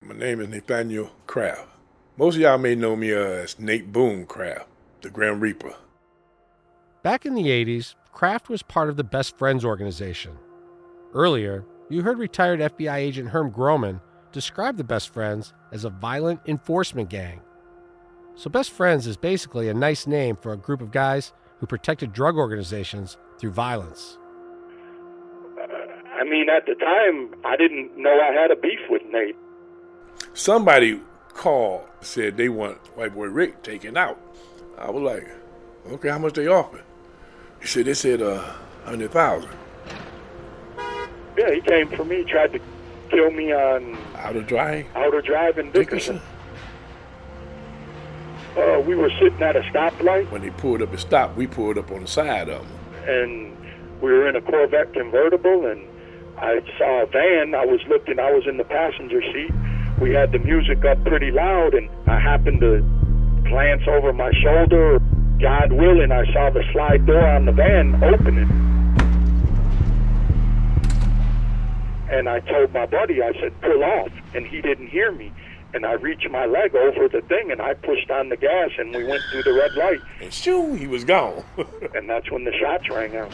My 0.02 0.14
name 0.14 0.40
is 0.40 0.48
Nathaniel 0.48 1.10
Craft. 1.26 1.68
Most 2.16 2.36
of 2.36 2.40
y'all 2.40 2.58
may 2.58 2.74
know 2.74 2.96
me 2.96 3.12
uh, 3.12 3.18
as 3.18 3.58
Nate 3.58 3.92
Boone 3.92 4.26
Craft, 4.26 4.68
the 5.02 5.10
Grim 5.10 5.40
Reaper. 5.40 5.74
Back 7.02 7.26
in 7.26 7.34
the 7.34 7.48
80s, 7.48 7.94
Craft 8.12 8.48
was 8.48 8.62
part 8.62 8.88
of 8.88 8.96
the 8.96 9.04
Best 9.04 9.36
Friends 9.38 9.64
organization. 9.64 10.32
Earlier, 11.12 11.64
you 11.88 12.02
heard 12.02 12.18
retired 12.18 12.60
FBI 12.60 12.96
agent 12.96 13.28
Herm 13.28 13.50
Groman 13.50 14.00
describe 14.32 14.76
the 14.76 14.84
Best 14.84 15.10
Friends 15.12 15.52
as 15.72 15.84
a 15.84 15.90
violent 15.90 16.40
enforcement 16.46 17.10
gang. 17.10 17.40
So, 18.38 18.50
Best 18.50 18.70
Friends 18.70 19.06
is 19.06 19.16
basically 19.16 19.70
a 19.70 19.74
nice 19.74 20.06
name 20.06 20.36
for 20.36 20.52
a 20.52 20.58
group 20.58 20.82
of 20.82 20.90
guys 20.90 21.32
who 21.58 21.66
protected 21.66 22.12
drug 22.12 22.36
organizations 22.36 23.16
through 23.38 23.52
violence. 23.52 24.18
I 25.58 26.24
mean, 26.24 26.48
at 26.50 26.66
the 26.66 26.74
time, 26.74 27.34
I 27.46 27.56
didn't 27.56 27.96
know 27.96 28.20
I 28.20 28.34
had 28.34 28.50
a 28.50 28.56
beef 28.56 28.80
with 28.90 29.02
Nate. 29.10 29.36
Somebody 30.34 31.00
called, 31.28 31.86
said 32.02 32.36
they 32.36 32.50
want 32.50 32.76
White 32.96 33.14
Boy 33.14 33.28
Rick 33.28 33.62
taken 33.62 33.96
out. 33.96 34.20
I 34.78 34.90
was 34.90 35.02
like, 35.02 35.28
okay, 35.92 36.10
how 36.10 36.18
much 36.18 36.34
they 36.34 36.46
offer? 36.46 36.82
He 37.62 37.66
said 37.66 37.86
they 37.86 37.94
said 37.94 38.20
uh, 38.20 38.52
hundred 38.84 39.12
thousand. 39.12 39.50
Yeah, 41.38 41.54
he 41.54 41.62
came 41.62 41.88
for 41.88 42.04
me, 42.04 42.24
tried 42.24 42.52
to 42.52 42.60
kill 43.10 43.30
me 43.30 43.52
on 43.52 43.96
Outer 44.16 44.42
Drive, 44.42 44.86
Outer 44.94 45.22
Drive 45.22 45.58
in 45.58 45.70
Dickinson. 45.70 46.20
Uh, 48.56 48.80
we 48.80 48.94
were 48.94 49.10
sitting 49.20 49.42
at 49.42 49.54
a 49.56 49.60
stoplight, 49.62 50.30
When 50.30 50.40
they 50.42 50.50
pulled 50.50 50.80
up 50.82 50.90
and 50.90 50.98
stopped, 51.00 51.36
we 51.36 51.46
pulled 51.46 51.76
up 51.78 51.90
on 51.90 52.02
the 52.02 52.06
side 52.08 52.48
of 52.48 52.62
them. 52.66 53.08
and 53.08 53.52
we 54.00 54.10
were 54.12 54.28
in 54.28 54.36
a 54.36 54.40
Corvette 54.40 54.92
convertible, 54.92 55.66
and 55.66 55.80
I 56.38 56.60
saw 56.78 57.02
a 57.02 57.06
van. 57.06 57.54
I 57.54 57.64
was 57.64 57.80
looking. 57.88 58.18
I 58.18 58.30
was 58.32 58.46
in 58.46 58.56
the 58.58 58.64
passenger 58.64 59.22
seat. 59.32 59.50
We 60.00 60.12
had 60.12 60.32
the 60.32 60.38
music 60.38 60.84
up 60.84 61.02
pretty 61.04 61.30
loud, 61.30 61.72
and 61.74 61.88
I 62.06 62.18
happened 62.20 62.60
to 62.60 62.80
glance 63.48 63.82
over 63.88 64.12
my 64.12 64.30
shoulder. 64.42 64.98
God 65.40 65.72
willing, 65.72 66.12
I 66.12 66.30
saw 66.32 66.50
the 66.50 66.62
slide 66.72 67.06
door 67.06 67.26
on 67.26 67.46
the 67.46 67.52
van 67.52 68.02
opening. 68.04 68.48
And 72.10 72.28
I 72.28 72.40
told 72.40 72.72
my 72.72 72.86
buddy, 72.86 73.22
I 73.22 73.32
said, 73.40 73.58
pull 73.62 73.82
off. 73.82 74.10
And 74.34 74.46
he 74.46 74.60
didn't 74.60 74.88
hear 74.88 75.10
me. 75.12 75.32
And 75.76 75.84
I 75.84 75.92
reached 75.92 76.26
my 76.30 76.46
leg 76.46 76.74
over 76.74 77.06
the 77.06 77.20
thing 77.28 77.52
and 77.52 77.60
I 77.60 77.74
pushed 77.74 78.10
on 78.10 78.30
the 78.30 78.36
gas 78.38 78.70
and 78.78 78.94
we 78.94 79.04
went 79.04 79.22
through 79.30 79.42
the 79.42 79.52
red 79.52 79.74
light. 79.74 80.00
And 80.22 80.32
shoo, 80.32 80.72
he 80.72 80.86
was 80.86 81.04
gone. 81.04 81.44
And 81.94 82.08
that's 82.08 82.30
when 82.30 82.44
the 82.44 82.52
shots 82.58 82.88
rang 82.88 83.14
out. 83.14 83.30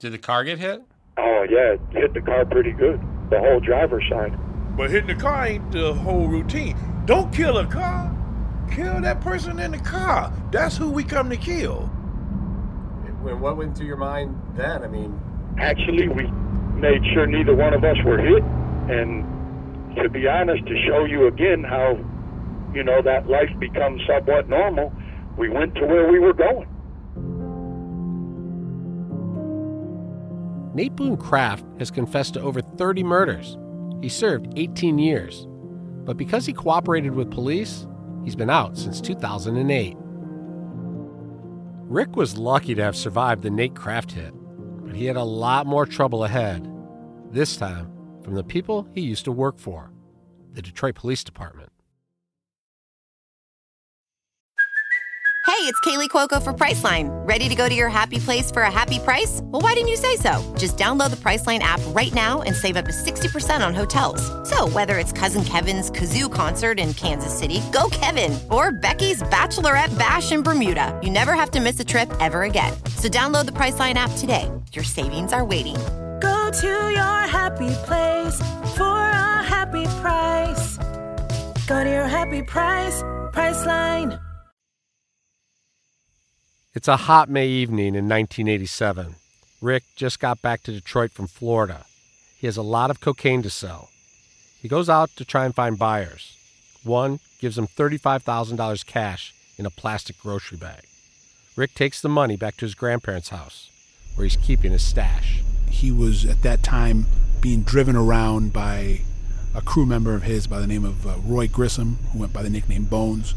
Did 0.00 0.12
the 0.12 0.18
car 0.18 0.44
get 0.44 0.58
hit? 0.58 0.82
Oh, 1.16 1.46
yeah, 1.48 1.72
it 1.76 1.80
hit 1.92 2.12
the 2.12 2.20
car 2.20 2.44
pretty 2.44 2.72
good. 2.72 3.00
The 3.30 3.38
whole 3.38 3.58
driver's 3.60 4.04
side. 4.10 4.38
but 4.76 4.90
hitting 4.90 5.06
the 5.06 5.14
car 5.14 5.46
ain't 5.46 5.72
the 5.72 5.94
whole 5.94 6.28
routine. 6.28 6.76
Don't 7.06 7.32
kill 7.32 7.56
a 7.56 7.66
car. 7.66 8.14
Kill 8.70 9.00
that 9.00 9.22
person 9.22 9.60
in 9.60 9.70
the 9.70 9.78
car. 9.78 10.30
That's 10.50 10.76
who 10.76 10.90
we 10.90 11.04
come 11.04 11.30
to 11.30 11.38
kill. 11.38 11.86
What 13.22 13.56
went 13.56 13.78
through 13.78 13.86
your 13.86 13.96
mind 13.96 14.38
then? 14.56 14.82
I 14.82 14.88
mean, 14.88 15.18
Actually, 15.58 16.08
we 16.08 16.24
made 16.82 17.00
sure 17.14 17.26
neither 17.26 17.54
one 17.54 17.72
of 17.72 17.84
us 17.84 17.96
were 18.04 18.18
hit. 18.18 18.42
And 18.90 19.24
to 19.96 20.10
be 20.10 20.26
honest, 20.26 20.66
to 20.66 20.74
show 20.86 21.04
you 21.04 21.28
again 21.28 21.62
how, 21.62 21.96
you 22.74 22.82
know, 22.82 23.00
that 23.02 23.28
life 23.28 23.50
becomes 23.60 24.02
somewhat 24.06 24.48
normal, 24.48 24.92
we 25.38 25.48
went 25.48 25.74
to 25.76 25.86
where 25.86 26.10
we 26.10 26.18
were 26.18 26.34
going. 26.34 26.68
Nate 30.74 30.96
Boone 30.96 31.16
Craft 31.16 31.64
has 31.78 31.90
confessed 31.90 32.34
to 32.34 32.40
over 32.40 32.60
30 32.60 33.04
murders. 33.04 33.56
He 34.00 34.08
served 34.08 34.52
18 34.56 34.98
years. 34.98 35.46
But 36.04 36.16
because 36.16 36.46
he 36.46 36.52
cooperated 36.52 37.14
with 37.14 37.30
police, 37.30 37.86
he's 38.24 38.34
been 38.34 38.50
out 38.50 38.76
since 38.76 39.00
2008. 39.00 39.96
Rick 41.84 42.16
was 42.16 42.38
lucky 42.38 42.74
to 42.74 42.82
have 42.82 42.96
survived 42.96 43.42
the 43.42 43.50
Nate 43.50 43.76
Craft 43.76 44.12
hit, 44.12 44.32
but 44.82 44.96
he 44.96 45.04
had 45.04 45.16
a 45.16 45.22
lot 45.22 45.66
more 45.66 45.84
trouble 45.84 46.24
ahead. 46.24 46.71
This 47.32 47.56
time 47.56 47.90
from 48.22 48.34
the 48.34 48.44
people 48.44 48.86
he 48.94 49.00
used 49.00 49.24
to 49.24 49.32
work 49.32 49.58
for 49.58 49.90
the 50.52 50.60
Detroit 50.60 50.94
Police 50.96 51.24
Department. 51.24 51.70
Hey, 55.46 55.68
it's 55.68 55.80
Kaley 55.80 56.10
Cuoco 56.10 56.42
for 56.42 56.52
Priceline. 56.52 57.08
Ready 57.26 57.48
to 57.48 57.54
go 57.54 57.70
to 57.70 57.74
your 57.74 57.88
happy 57.88 58.18
place 58.18 58.50
for 58.50 58.62
a 58.62 58.70
happy 58.70 58.98
price? 58.98 59.40
Well, 59.44 59.62
why 59.62 59.72
didn't 59.72 59.88
you 59.88 59.96
say 59.96 60.16
so? 60.16 60.42
Just 60.58 60.76
download 60.76 61.08
the 61.08 61.16
Priceline 61.16 61.60
app 61.60 61.80
right 61.88 62.12
now 62.12 62.42
and 62.42 62.54
save 62.54 62.76
up 62.76 62.84
to 62.84 62.92
60% 62.92 63.66
on 63.66 63.72
hotels. 63.72 64.20
So, 64.50 64.68
whether 64.68 64.98
it's 64.98 65.12
Cousin 65.12 65.42
Kevin's 65.44 65.90
Kazoo 65.90 66.30
concert 66.30 66.78
in 66.78 66.92
Kansas 66.94 67.36
City, 67.36 67.62
go 67.72 67.88
Kevin, 67.90 68.38
or 68.50 68.72
Becky's 68.72 69.22
Bachelorette 69.22 69.96
Bash 69.98 70.32
in 70.32 70.42
Bermuda, 70.42 70.98
you 71.02 71.10
never 71.10 71.32
have 71.32 71.50
to 71.52 71.60
miss 71.60 71.80
a 71.80 71.84
trip 71.84 72.12
ever 72.20 72.42
again. 72.42 72.74
So, 72.96 73.08
download 73.08 73.46
the 73.46 73.52
Priceline 73.52 73.94
app 73.94 74.10
today. 74.18 74.50
Your 74.72 74.84
savings 74.84 75.32
are 75.32 75.46
waiting. 75.46 75.76
To 76.60 76.66
your 76.66 77.26
happy 77.28 77.70
place 77.86 78.38
for 78.76 78.82
a 78.84 79.42
happy 79.42 79.86
price. 80.02 80.76
Go 81.66 81.82
to 81.82 81.88
your 81.88 82.06
happy 82.06 82.42
price, 82.42 83.02
Priceline. 83.32 84.20
It's 86.74 86.88
a 86.88 86.98
hot 86.98 87.30
May 87.30 87.48
evening 87.48 87.94
in 87.94 88.06
1987. 88.06 89.14
Rick 89.62 89.84
just 89.96 90.20
got 90.20 90.42
back 90.42 90.62
to 90.64 90.72
Detroit 90.72 91.12
from 91.12 91.26
Florida. 91.26 91.86
He 92.38 92.46
has 92.46 92.58
a 92.58 92.62
lot 92.62 92.90
of 92.90 93.00
cocaine 93.00 93.42
to 93.42 93.50
sell. 93.50 93.88
He 94.60 94.68
goes 94.68 94.90
out 94.90 95.08
to 95.16 95.24
try 95.24 95.46
and 95.46 95.54
find 95.54 95.78
buyers. 95.78 96.36
One 96.84 97.20
gives 97.40 97.56
him 97.56 97.66
$35,000 97.66 98.84
cash 98.84 99.32
in 99.56 99.64
a 99.64 99.70
plastic 99.70 100.18
grocery 100.18 100.58
bag. 100.58 100.82
Rick 101.56 101.74
takes 101.74 102.02
the 102.02 102.10
money 102.10 102.36
back 102.36 102.58
to 102.58 102.66
his 102.66 102.74
grandparents' 102.74 103.30
house, 103.30 103.70
where 104.14 104.24
he's 104.24 104.36
keeping 104.36 104.72
his 104.72 104.82
stash. 104.82 105.42
He 105.70 105.90
was 105.90 106.24
at 106.24 106.42
that 106.42 106.62
time 106.62 107.06
being 107.40 107.62
driven 107.62 107.96
around 107.96 108.52
by 108.52 109.00
a 109.54 109.60
crew 109.60 109.84
member 109.84 110.14
of 110.14 110.22
his 110.22 110.46
by 110.46 110.60
the 110.60 110.66
name 110.66 110.84
of 110.84 111.06
uh, 111.06 111.16
Roy 111.24 111.48
Grissom, 111.48 111.98
who 112.12 112.20
went 112.20 112.32
by 112.32 112.42
the 112.42 112.50
nickname 112.50 112.84
Bones. 112.84 113.34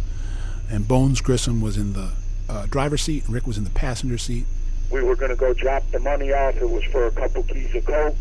And 0.69 0.87
Bones 0.87 1.21
Grissom 1.21 1.61
was 1.61 1.77
in 1.77 1.93
the 1.93 2.11
uh, 2.49 2.65
driver's 2.67 3.01
seat, 3.01 3.25
and 3.25 3.33
Rick 3.33 3.47
was 3.47 3.57
in 3.57 3.63
the 3.63 3.69
passenger 3.71 4.17
seat. 4.17 4.45
We 4.91 5.03
were 5.03 5.15
going 5.15 5.31
to 5.31 5.35
go 5.35 5.53
drop 5.53 5.89
the 5.91 5.99
money 5.99 6.31
off. 6.31 6.55
It 6.55 6.69
was 6.69 6.83
for 6.85 7.07
a 7.07 7.11
couple 7.11 7.43
keys 7.43 7.73
of 7.75 7.85
coke. 7.85 8.15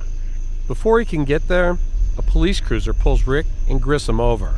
Before 0.67 0.99
he 0.99 1.05
can 1.05 1.25
get 1.25 1.49
there, 1.49 1.79
a 2.17 2.23
police 2.23 2.61
cruiser 2.61 2.95
pulls 2.95 3.27
Rick 3.27 3.47
and 3.69 3.81
Grissom 3.81 4.21
over. 4.21 4.55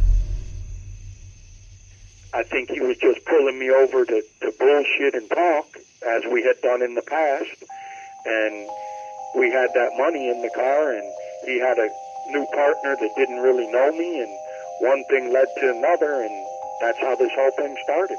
I 2.33 2.43
think 2.43 2.71
he 2.71 2.81
was 2.81 2.97
just 2.99 3.25
pulling 3.25 3.59
me 3.59 3.71
over 3.71 4.05
to, 4.05 4.23
to 4.43 4.53
bullshit 4.59 5.15
and 5.15 5.29
talk, 5.31 5.79
as 6.07 6.23
we 6.31 6.43
had 6.43 6.61
done 6.61 6.83
in 6.83 6.95
the 6.95 7.03
past. 7.03 7.65
And 8.27 8.69
we 9.37 9.51
had 9.51 9.71
that 9.75 9.97
money 9.97 10.29
in 10.29 10.43
the 10.43 10.51
car, 10.51 10.93
and 10.93 11.05
he 11.45 11.61
had 11.61 11.79
a 11.79 11.89
new 12.29 12.47
partner 12.47 12.97
that 12.97 13.11
didn't 13.17 13.39
really 13.39 13.71
know 13.71 13.93
me, 13.93 14.21
and 14.21 14.39
one 14.81 15.05
thing 15.05 15.33
led 15.33 15.47
to 15.61 15.71
another, 15.71 16.23
and 16.23 16.47
that's 16.81 16.99
how 16.99 17.15
this 17.17 17.31
whole 17.35 17.51
thing 17.53 17.77
started. 17.85 18.19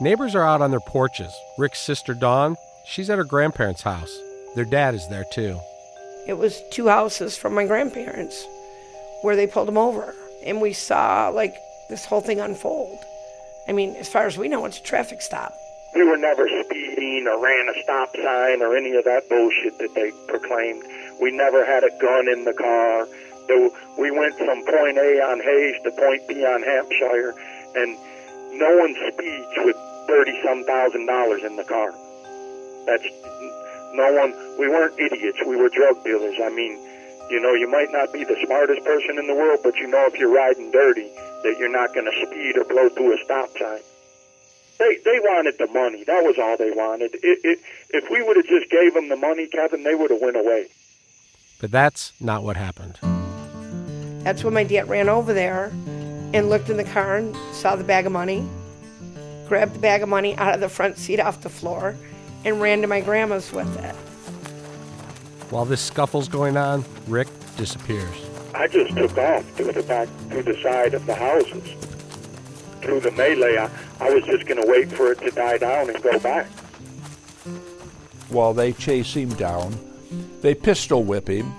Neighbors 0.00 0.34
are 0.34 0.44
out 0.44 0.62
on 0.62 0.70
their 0.70 0.80
porches. 0.80 1.40
Rick's 1.56 1.80
sister 1.80 2.14
Dawn, 2.14 2.56
she's 2.84 3.10
at 3.10 3.18
her 3.18 3.24
grandparents' 3.24 3.82
house. 3.82 4.16
Their 4.54 4.64
dad 4.64 4.94
is 4.94 5.08
there 5.08 5.24
too. 5.24 5.60
It 6.26 6.38
was 6.38 6.62
two 6.70 6.88
houses 6.88 7.36
from 7.36 7.54
my 7.54 7.66
grandparents 7.66 8.46
where 9.22 9.36
they 9.36 9.46
pulled 9.46 9.68
him 9.68 9.78
over. 9.78 10.14
And 10.44 10.60
we 10.60 10.72
saw 10.72 11.28
like 11.28 11.56
this 11.88 12.04
whole 12.04 12.20
thing 12.20 12.40
unfold. 12.40 12.98
I 13.66 13.72
mean, 13.72 13.96
as 13.96 14.08
far 14.08 14.26
as 14.26 14.38
we 14.38 14.48
know, 14.48 14.64
it's 14.64 14.78
a 14.78 14.82
traffic 14.82 15.20
stop. 15.20 15.52
We 15.94 16.04
were 16.04 16.16
never 16.16 16.48
speeding 16.64 16.87
or 17.26 17.38
ran 17.42 17.68
a 17.68 17.76
stop 17.82 18.14
sign 18.16 18.60
or 18.60 18.76
any 18.76 18.94
of 18.96 19.04
that 19.04 19.28
bullshit 19.28 19.78
that 19.78 19.94
they 19.94 20.12
proclaimed. 20.28 20.82
We 21.20 21.30
never 21.32 21.64
had 21.64 21.82
a 21.84 21.90
gun 22.00 22.28
in 22.28 22.44
the 22.44 22.52
car. 22.52 23.08
There- 23.48 23.70
We 23.98 24.10
went 24.12 24.36
from 24.38 24.62
point 24.64 24.96
A 24.98 25.10
on 25.24 25.40
Hayes 25.40 25.76
to 25.84 25.90
point 25.90 26.22
B 26.28 26.44
on 26.44 26.62
Hampshire, 26.62 27.34
and 27.74 27.96
no 28.52 28.70
one 28.76 28.94
speeds 29.10 29.54
with 29.64 29.76
thirty 30.06 30.34
some 30.44 30.62
thousand 30.64 31.06
dollars 31.06 31.42
in 31.42 31.56
the 31.56 31.64
car. 31.64 31.90
That's 32.86 33.04
no 33.94 34.12
one. 34.12 34.32
We 34.58 34.68
weren't 34.68 34.94
idiots. 35.00 35.38
We 35.44 35.56
were 35.56 35.68
drug 35.68 36.04
dealers. 36.04 36.36
I 36.40 36.50
mean, 36.50 36.78
you 37.30 37.40
know, 37.40 37.54
you 37.54 37.66
might 37.68 37.90
not 37.90 38.12
be 38.12 38.22
the 38.24 38.36
smartest 38.46 38.84
person 38.84 39.18
in 39.18 39.26
the 39.26 39.34
world, 39.34 39.60
but 39.64 39.74
you 39.76 39.86
know 39.88 40.06
if 40.06 40.14
you're 40.18 40.32
riding 40.32 40.70
dirty 40.70 41.10
that 41.42 41.56
you're 41.58 41.72
not 41.72 41.92
going 41.94 42.06
to 42.06 42.16
speed 42.26 42.56
or 42.56 42.64
blow 42.64 42.88
through 42.90 43.14
a 43.14 43.18
stop 43.24 43.50
sign. 43.58 43.80
They 44.78 44.96
they 45.04 45.18
wanted 45.20 45.56
the 45.58 45.66
money. 45.68 46.04
That 46.04 46.22
was 46.24 46.38
all 46.38 46.56
they 46.56 46.70
wanted. 46.70 47.14
It, 47.16 47.40
it, 47.44 47.58
if 47.90 48.10
we 48.10 48.22
would 48.22 48.36
have 48.36 48.46
just 48.46 48.70
gave 48.70 48.94
them 48.94 49.08
the 49.08 49.16
money, 49.16 49.46
Kevin, 49.48 49.82
they 49.82 49.94
would 49.94 50.10
have 50.10 50.20
went 50.20 50.36
away. 50.36 50.68
But 51.60 51.70
that's 51.72 52.12
not 52.20 52.44
what 52.44 52.56
happened. 52.56 52.98
That's 54.24 54.44
when 54.44 54.54
my 54.54 54.64
dad 54.64 54.88
ran 54.88 55.08
over 55.08 55.32
there 55.34 55.72
and 56.32 56.48
looked 56.48 56.70
in 56.70 56.76
the 56.76 56.84
car 56.84 57.16
and 57.16 57.36
saw 57.52 57.74
the 57.76 57.84
bag 57.84 58.06
of 58.06 58.12
money, 58.12 58.48
grabbed 59.48 59.74
the 59.74 59.78
bag 59.80 60.02
of 60.02 60.08
money 60.08 60.36
out 60.36 60.54
of 60.54 60.60
the 60.60 60.68
front 60.68 60.98
seat 60.98 61.18
off 61.20 61.40
the 61.40 61.48
floor, 61.48 61.96
and 62.44 62.60
ran 62.60 62.80
to 62.82 62.86
my 62.86 63.00
grandma's 63.00 63.52
with 63.52 63.76
it. 63.84 63.94
While 65.50 65.64
this 65.64 65.80
scuffle's 65.80 66.28
going 66.28 66.56
on, 66.56 66.84
Rick 67.06 67.28
disappears. 67.56 68.14
I 68.54 68.68
just 68.68 68.96
took 68.96 69.16
off 69.18 69.44
through 69.52 69.72
the 69.72 69.82
back, 69.82 70.08
through 70.28 70.42
the 70.42 70.60
side 70.62 70.94
of 70.94 71.06
the 71.06 71.14
houses. 71.14 71.74
through 72.82 73.00
the 73.00 73.10
melee. 73.12 73.56
I, 73.58 73.70
I 74.00 74.10
was 74.10 74.24
just 74.24 74.46
going 74.46 74.62
to 74.62 74.68
wait 74.70 74.90
for 74.90 75.12
it 75.12 75.18
to 75.20 75.30
die 75.30 75.58
down 75.58 75.90
and 75.90 76.02
go 76.02 76.18
back. 76.18 76.46
While 78.28 78.54
they 78.54 78.72
chase 78.72 79.14
him 79.14 79.30
down, 79.34 79.74
they 80.42 80.54
pistol 80.54 81.02
whip 81.02 81.28
him. 81.28 81.52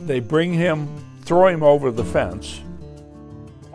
They 0.00 0.20
bring 0.20 0.52
him, 0.52 0.88
throw 1.22 1.48
him 1.48 1.62
over 1.62 1.90
the 1.90 2.04
fence, 2.04 2.60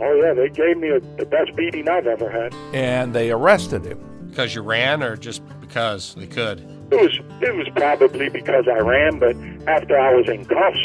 Oh 0.03 0.15
yeah, 0.15 0.33
they 0.33 0.49
gave 0.49 0.77
me 0.77 0.89
a, 0.89 0.99
the 0.99 1.25
best 1.25 1.55
beating 1.55 1.87
I've 1.87 2.07
ever 2.07 2.27
had. 2.27 2.55
and 2.73 3.13
they 3.13 3.29
arrested 3.29 3.85
him. 3.85 3.99
Because 4.31 4.55
you 4.55 4.63
ran 4.63 5.03
or 5.03 5.15
just 5.15 5.43
because 5.59 6.15
they 6.15 6.25
could? 6.25 6.59
It 6.91 6.99
was 6.99 7.19
it 7.41 7.53
was 7.55 7.67
probably 7.75 8.27
because 8.29 8.67
I 8.67 8.79
ran, 8.79 9.19
but 9.19 9.35
after 9.67 9.99
I 9.99 10.15
was 10.15 10.27
in 10.27 10.45
cuffs, 10.45 10.79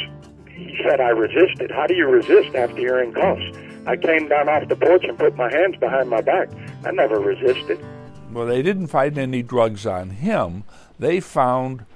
he 0.51 0.79
said 0.85 1.01
I 1.01 1.09
resisted. 1.11 1.71
How 1.71 1.87
do 1.87 1.95
you 1.95 2.07
resist 2.07 2.55
after 2.55 2.79
you're 2.79 3.03
in 3.03 3.15
cuffs? 3.15 3.43
I 3.87 3.97
came 3.97 4.29
down 4.29 4.49
off 4.49 4.69
the 4.69 4.77
porch 4.77 5.05
and 5.05 5.19
put 5.19 5.37
my 5.37 5.51
hands 5.51 5.77
behind 5.77 6.11
my 6.11 6.21
back. 6.21 6.49
I 6.85 6.91
never 6.91 7.21
resisted. 7.21 7.79
Well, 8.33 8.47
they 8.47 8.61
didn't 8.63 8.89
find 8.89 9.17
any 9.17 9.43
drugs 9.43 9.87
on 9.87 10.11
him. 10.11 10.65
They 10.99 11.21
found 11.21 11.87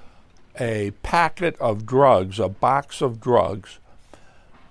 a 0.59 0.93
packet 1.03 1.59
of 1.59 1.87
drugs, 1.87 2.39
a 2.39 2.49
box 2.49 3.01
of 3.01 3.21
drugs, 3.21 3.79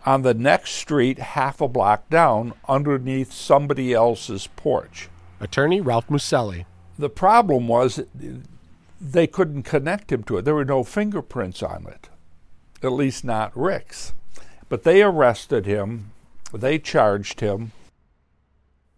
on 0.05 0.21
the 0.21 0.33
next 0.33 0.71
street, 0.71 1.19
half 1.19 1.59
a 1.59 1.67
block 1.67 2.09
down, 2.09 2.53
underneath 2.67 3.33
somebody 3.33 3.93
else's 3.93 4.47
porch. 4.55 5.09
Attorney 5.39 5.81
Ralph 5.81 6.07
Musilli. 6.07 6.65
The 6.97 7.09
problem 7.09 7.67
was 7.67 8.01
they 8.99 9.27
couldn't 9.27 9.63
connect 9.63 10.11
him 10.11 10.23
to 10.23 10.37
it. 10.37 10.45
There 10.45 10.55
were 10.55 10.65
no 10.65 10.83
fingerprints 10.83 11.61
on 11.61 11.85
it, 11.87 12.09
at 12.81 12.93
least 12.93 13.23
not 13.23 13.55
Rick's. 13.55 14.13
But 14.69 14.83
they 14.83 15.01
arrested 15.01 15.65
him, 15.65 16.11
they 16.57 16.79
charged 16.79 17.39
him. 17.39 17.71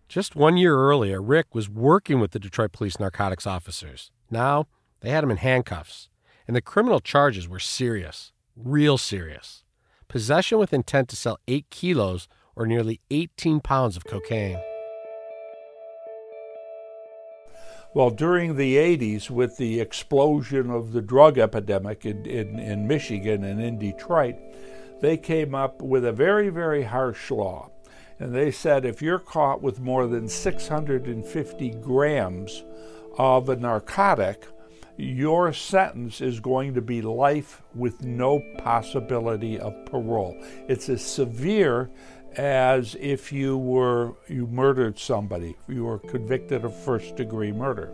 Just 0.08 0.36
one 0.36 0.58
year 0.58 0.76
earlier, 0.78 1.22
Rick 1.22 1.54
was 1.56 1.70
working 1.70 2.20
with 2.20 2.32
the 2.32 2.40
Detroit 2.40 2.72
Police 2.72 3.00
narcotics 3.00 3.48
officers. 3.48 4.12
Now, 4.30 4.68
they 5.02 5.10
had 5.10 5.24
him 5.24 5.32
in 5.32 5.38
handcuffs, 5.38 6.10
and 6.48 6.56
the 6.56 6.62
criminal 6.62 7.00
charges 7.00 7.48
were 7.48 7.60
serious, 7.60 8.32
real 8.56 8.98
serious. 8.98 9.64
Possession 10.08 10.58
with 10.58 10.74
intent 10.74 11.08
to 11.10 11.16
sell 11.16 11.40
8 11.48 11.66
kilos 11.70 12.28
or 12.56 12.66
nearly 12.66 13.00
18 13.10 13.62
pounds 13.62 13.96
of 13.96 14.06
cocaine. 14.06 14.60
Well, 17.94 18.10
during 18.10 18.56
the 18.56 18.78
80s, 18.78 19.30
with 19.30 19.58
the 19.58 19.82
explosion 19.82 20.70
of 20.70 20.94
the 20.94 21.02
drug 21.02 21.38
epidemic 21.38 22.06
in, 22.06 22.26
in, 22.26 22.58
in 22.58 22.88
Michigan 22.88 23.44
and 23.44 23.62
in 23.62 23.80
Detroit, 23.80 24.36
they 25.02 25.18
came 25.18 25.54
up 25.54 25.82
with 25.82 26.06
a 26.06 26.12
very, 26.12 26.50
very 26.50 26.84
harsh 26.84 27.32
law. 27.32 27.70
And 28.20 28.36
they 28.36 28.52
said 28.52 28.86
if 28.86 29.02
you're 29.02 29.20
caught 29.20 29.62
with 29.62 29.80
more 29.80 30.06
than 30.06 30.30
650 30.30 31.70
grams 31.82 32.64
of 33.18 33.50
a 33.50 33.56
narcotic, 33.56 34.46
your 34.96 35.52
sentence 35.54 36.22
is 36.22 36.40
going 36.40 36.76
to 36.76 36.82
be 36.82 37.02
life 37.02 37.64
with 37.74 38.04
no 38.04 38.40
possibility 38.60 39.60
of 39.60 39.74
parole. 39.86 40.38
It's 40.70 40.88
as 40.88 41.04
severe 41.04 41.90
as 42.38 42.96
if 43.00 43.34
you 43.34 43.58
were 43.58 44.14
you 44.28 44.46
murdered 44.48 45.00
somebody, 45.00 45.58
you 45.68 45.86
were 45.86 46.00
convicted 46.00 46.64
of 46.64 46.76
first 46.76 47.16
degree 47.16 47.52
murder. 47.52 47.92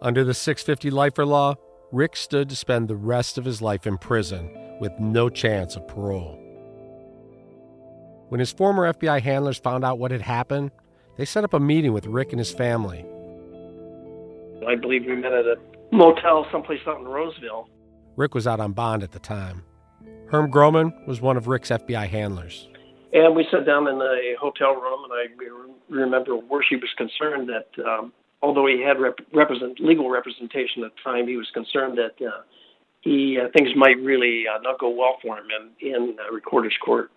Under 0.00 0.24
the 0.24 0.34
650 0.34 0.90
lifer 0.90 1.26
law, 1.26 1.56
Rick 1.90 2.16
stood 2.16 2.48
to 2.48 2.56
spend 2.56 2.88
the 2.88 2.96
rest 2.96 3.36
of 3.36 3.44
his 3.44 3.60
life 3.60 3.86
in 3.86 3.98
prison 3.98 4.61
with 4.82 4.98
no 4.98 5.30
chance 5.30 5.76
of 5.76 5.86
parole. 5.86 6.36
When 8.28 8.40
his 8.40 8.50
former 8.50 8.92
FBI 8.92 9.22
handlers 9.22 9.56
found 9.56 9.84
out 9.84 10.00
what 10.00 10.10
had 10.10 10.22
happened, 10.22 10.72
they 11.16 11.24
set 11.24 11.44
up 11.44 11.54
a 11.54 11.60
meeting 11.60 11.92
with 11.92 12.04
Rick 12.04 12.32
and 12.32 12.40
his 12.40 12.50
family. 12.50 13.06
I 14.66 14.74
believe 14.74 15.06
we 15.06 15.14
met 15.14 15.32
at 15.32 15.44
a 15.44 15.56
motel 15.92 16.46
someplace 16.50 16.80
out 16.88 16.98
in 16.98 17.04
Roseville. 17.06 17.68
Rick 18.16 18.34
was 18.34 18.48
out 18.48 18.58
on 18.58 18.72
bond 18.72 19.04
at 19.04 19.12
the 19.12 19.20
time. 19.20 19.62
Herm 20.28 20.50
Groman 20.50 20.92
was 21.06 21.20
one 21.20 21.36
of 21.36 21.46
Rick's 21.46 21.70
FBI 21.70 22.08
handlers. 22.08 22.68
And 23.12 23.36
we 23.36 23.46
sat 23.52 23.64
down 23.64 23.86
in 23.86 24.00
a 24.02 24.34
hotel 24.40 24.74
room, 24.74 25.04
and 25.04 25.12
I 25.12 25.94
remember 25.94 26.34
where 26.34 26.64
she 26.68 26.74
was 26.74 26.90
concerned 26.96 27.48
that 27.50 27.68
um, 27.86 28.12
although 28.42 28.66
he 28.66 28.82
had 28.82 28.98
rep- 28.98 29.20
represent, 29.32 29.78
legal 29.78 30.10
representation 30.10 30.82
at 30.82 30.90
the 30.96 31.02
time, 31.04 31.28
he 31.28 31.36
was 31.36 31.50
concerned 31.54 31.98
that 31.98 32.26
uh, 32.26 32.40
he 33.02 33.38
uh, 33.38 33.48
things 33.54 33.70
might 33.76 33.98
really 33.98 34.44
uh, 34.48 34.60
not 34.62 34.78
go 34.78 34.88
well 34.88 35.18
for 35.20 35.36
him 35.36 35.46
in, 35.80 35.94
in 35.94 36.16
uh, 36.18 36.32
recorder's 36.32 36.76
court. 36.82 37.10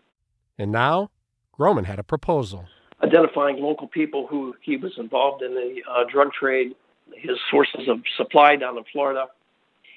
And 0.57 0.71
now, 0.71 1.09
Groman 1.53 1.85
had 1.85 1.99
a 1.99 2.03
proposal. 2.03 2.65
Identifying 3.03 3.57
local 3.57 3.87
people 3.87 4.27
who 4.27 4.55
he 4.61 4.77
was 4.77 4.93
involved 4.97 5.41
in 5.41 5.53
the 5.53 5.81
uh, 5.89 6.03
drug 6.11 6.31
trade, 6.33 6.75
his 7.13 7.37
sources 7.51 7.87
of 7.87 7.99
supply 8.17 8.55
down 8.55 8.77
in 8.77 8.83
Florida, 8.91 9.27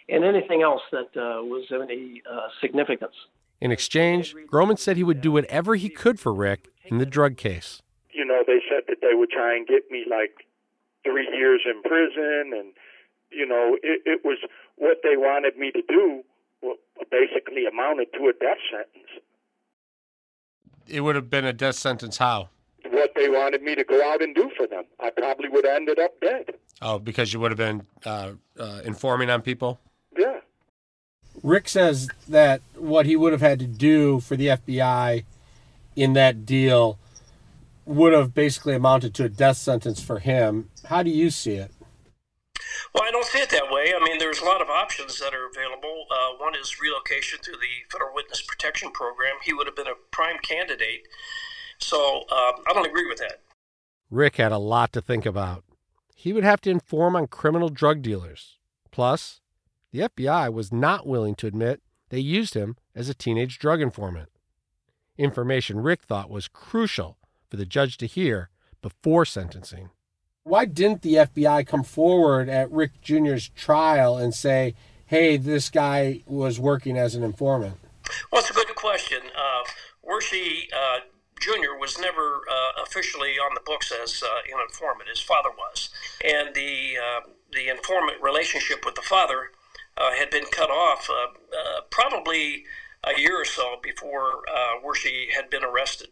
and 0.09 0.24
anything 0.24 0.62
else 0.62 0.83
that 0.92 1.09
uh, 1.16 1.42
was 1.42 1.66
of 1.70 1.83
any 1.83 2.22
uh, 2.31 2.48
significance. 2.61 3.14
In 3.61 3.72
exchange, 3.72 4.35
Groman 4.46 4.77
said 4.77 4.96
he 4.96 5.05
would 5.05 5.20
do 5.20 5.33
whatever 5.33 5.74
he 5.74 5.88
could 5.88 6.20
for 6.20 6.33
Rick 6.33 6.68
in 6.85 6.98
the 6.98 7.07
drug 7.07 7.37
case. 7.37 7.83
You 8.12 8.24
know, 8.24 8.42
they 8.46 8.61
said 8.68 8.85
that 8.88 8.98
they 9.01 9.14
would 9.14 9.31
try 9.31 9.57
and 9.57 9.66
get 9.66 9.90
me 9.90 10.05
like 10.09 10.46
three 11.05 11.29
years 11.35 11.62
in 11.64 11.83
prison, 11.83 12.53
and 12.57 12.72
you 13.31 13.46
know, 13.46 13.77
it, 13.83 14.03
it 14.05 14.24
was 14.24 14.38
what 14.79 14.99
they 15.03 15.17
wanted 15.17 15.57
me 15.57 15.71
to 15.73 15.83
do. 15.88 16.23
Basically 17.11 17.64
amounted 17.67 18.09
to 18.12 18.29
a 18.29 18.33
death 18.33 18.59
sentence. 18.71 19.23
It 20.87 21.01
would 21.01 21.14
have 21.14 21.31
been 21.31 21.45
a 21.45 21.53
death 21.53 21.77
sentence. 21.77 22.19
How? 22.19 22.49
What 22.91 23.12
they 23.14 23.29
wanted 23.29 23.62
me 23.62 23.75
to 23.75 23.85
go 23.85 24.12
out 24.12 24.23
and 24.23 24.35
do 24.35 24.51
for 24.57 24.67
them. 24.67 24.85
I 25.01 25.11
probably 25.11 25.49
would 25.49 25.64
have 25.64 25.75
ended 25.77 25.99
up 25.99 26.21
dead. 26.21 26.55
Oh, 26.83 26.99
because 26.99 27.33
you 27.33 27.41
would 27.41 27.51
have 27.51 27.59
been 27.59 27.87
uh, 28.05 28.33
uh, 28.59 28.81
informing 28.85 29.31
on 29.31 29.43
people. 29.43 29.81
Yeah. 30.17 30.41
Rick 31.43 31.69
says 31.69 32.09
that 32.29 32.61
what 32.75 33.07
he 33.07 33.17
would 33.17 33.33
have 33.33 33.41
had 33.41 33.59
to 33.61 33.67
do 33.67 34.21
for 34.21 34.37
the 34.37 34.49
FBI 34.49 35.25
in 35.97 36.12
that 36.12 36.45
deal 36.45 36.99
would 37.85 38.12
have 38.12 38.35
basically 38.35 38.75
amounted 38.75 39.14
to 39.14 39.25
a 39.25 39.29
death 39.29 39.57
sentence 39.57 40.03
for 40.03 40.19
him. 40.19 40.69
How 40.87 41.03
do 41.03 41.11
you 41.11 41.31
see 41.31 41.55
it? 41.55 41.73
Well, 42.94 43.05
I 43.05 43.11
don't 43.11 43.27
see 43.27 43.38
it 43.38 43.51
that 43.51 43.70
way. 43.70 43.92
I 43.94 44.03
mean, 44.03 44.18
there's 44.18 44.40
a 44.40 44.44
lot 44.44 44.62
of 44.62 44.68
options 44.68 45.20
that 45.20 45.35
are 45.35 45.46
available. 45.46 46.07
Uh, 46.11 46.37
one 46.38 46.55
is 46.55 46.81
relocation 46.81 47.38
through 47.40 47.57
the 47.57 47.90
Federal 47.90 48.14
Witness 48.14 48.42
Protection 48.42 48.90
Program. 48.92 49.37
He 49.42 49.53
would 49.53 49.66
have 49.66 49.77
been 49.77 49.87
a 49.87 49.94
prime 50.11 50.38
candidate. 50.42 51.07
So 51.79 52.24
uh, 52.31 52.53
I 52.66 52.72
don't 52.72 52.87
agree 52.87 53.07
with 53.07 53.18
that. 53.18 53.40
Rick 54.11 54.37
had 54.37 54.53
a 54.53 54.59
lot 54.59 54.92
to 54.94 55.03
think 55.03 55.27
about. 55.27 55.64
He 56.14 56.33
would 56.33 56.44
have 56.44 56.61
to 56.62 56.70
inform 56.70 57.14
on 57.14 57.27
criminal 57.27 57.68
drug 57.68 58.03
dealers. 58.03 58.59
Plus, 58.90 59.40
the 59.92 60.01
FBI 60.01 60.53
was 60.53 60.72
not 60.72 61.07
willing 61.07 61.35
to 61.37 61.46
admit 61.46 61.83
they 62.09 62.18
used 62.18 62.55
him 62.55 62.77
as 62.94 63.09
a 63.09 63.14
teenage 63.14 63.59
drug 63.59 63.81
informant. 63.81 64.31
Information 65.16 65.81
Rick 65.81 66.03
thought 66.03 66.31
was 66.31 66.48
crucial 66.48 67.18
for 67.51 67.57
the 67.57 67.66
judge 67.66 67.98
to 67.98 68.07
hear 68.07 68.51
before 68.81 69.24
sentencing. 69.24 69.90
Why 70.49 70.65
didn't 70.65 71.03
the 71.03 71.15
FBI 71.15 71.67
come 71.67 71.85
forward 71.85 72.49
at 72.49 72.71
Rick 72.71 73.03
Jr.'s 73.03 73.51
trial 73.55 74.17
and 74.17 74.35
say, 74.35 74.75
hey, 75.05 75.37
this 75.37 75.69
guy 75.69 76.23
was 76.27 76.59
working 76.59 76.97
as 76.97 77.15
an 77.15 77.23
informant? 77.23 77.77
Well, 78.33 78.41
it's 78.41 78.51
a 78.51 78.55
good 78.55 78.75
question. 78.75 79.21
Uh, 79.37 79.69
Wershey 80.09 80.73
uh, 80.73 81.01
Jr. 81.39 81.79
was 81.79 81.99
never 81.99 82.41
uh, 82.51 82.83
officially 82.83 83.33
on 83.33 83.53
the 83.53 83.61
books 83.67 83.93
as 84.03 84.23
uh, 84.23 84.27
an 84.51 84.59
informant. 84.67 85.11
His 85.11 85.21
father 85.21 85.51
was. 85.51 85.91
And 86.25 86.55
the, 86.55 86.97
uh, 86.97 87.21
the 87.53 87.69
informant 87.69 88.23
relationship 88.23 88.87
with 88.87 88.95
the 88.95 89.03
father 89.03 89.51
uh, 89.99 90.15
had 90.15 90.31
been 90.31 90.47
cut 90.51 90.71
off 90.71 91.11
probably 91.91 92.65
a 93.05 93.21
year 93.21 93.39
or 93.41 93.45
so 93.45 93.77
before 93.83 94.45
uh, 94.49 94.81
Wershey 94.83 95.31
had 95.35 95.51
been 95.51 95.65
arrested. 95.65 96.09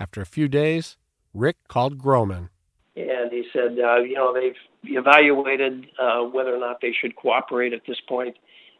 After 0.00 0.20
a 0.20 0.26
few 0.26 0.48
days, 0.48 0.96
Rick 1.32 1.56
called 1.68 1.98
Groman. 1.98 2.50
And 2.98 3.30
he 3.30 3.44
said, 3.52 3.78
uh, 3.78 4.00
you 4.00 4.14
know, 4.14 4.34
they've 4.34 4.56
evaluated 4.82 5.86
uh, 6.00 6.22
whether 6.22 6.54
or 6.54 6.58
not 6.58 6.80
they 6.82 6.92
should 6.92 7.14
cooperate 7.14 7.72
at 7.72 7.82
this 7.86 7.98
point, 8.08 8.36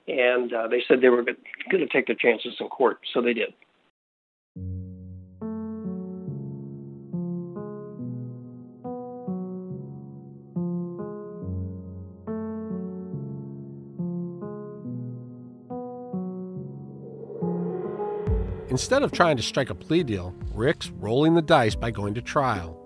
and 0.08 0.52
uh, 0.52 0.66
they 0.66 0.82
said 0.88 1.00
they 1.00 1.08
were 1.08 1.22
going 1.22 1.36
to 1.70 1.86
take 1.86 2.08
their 2.08 2.16
chances 2.16 2.54
in 2.58 2.68
court, 2.68 2.98
so 3.14 3.22
they 3.22 3.32
did. 3.32 3.54
Instead 18.68 19.02
of 19.02 19.12
trying 19.12 19.36
to 19.36 19.42
strike 19.42 19.70
a 19.70 19.74
plea 19.74 20.02
deal, 20.02 20.34
Rick's 20.54 20.90
rolling 20.90 21.34
the 21.34 21.42
dice 21.42 21.74
by 21.74 21.90
going 21.90 22.14
to 22.14 22.22
trial. 22.22 22.77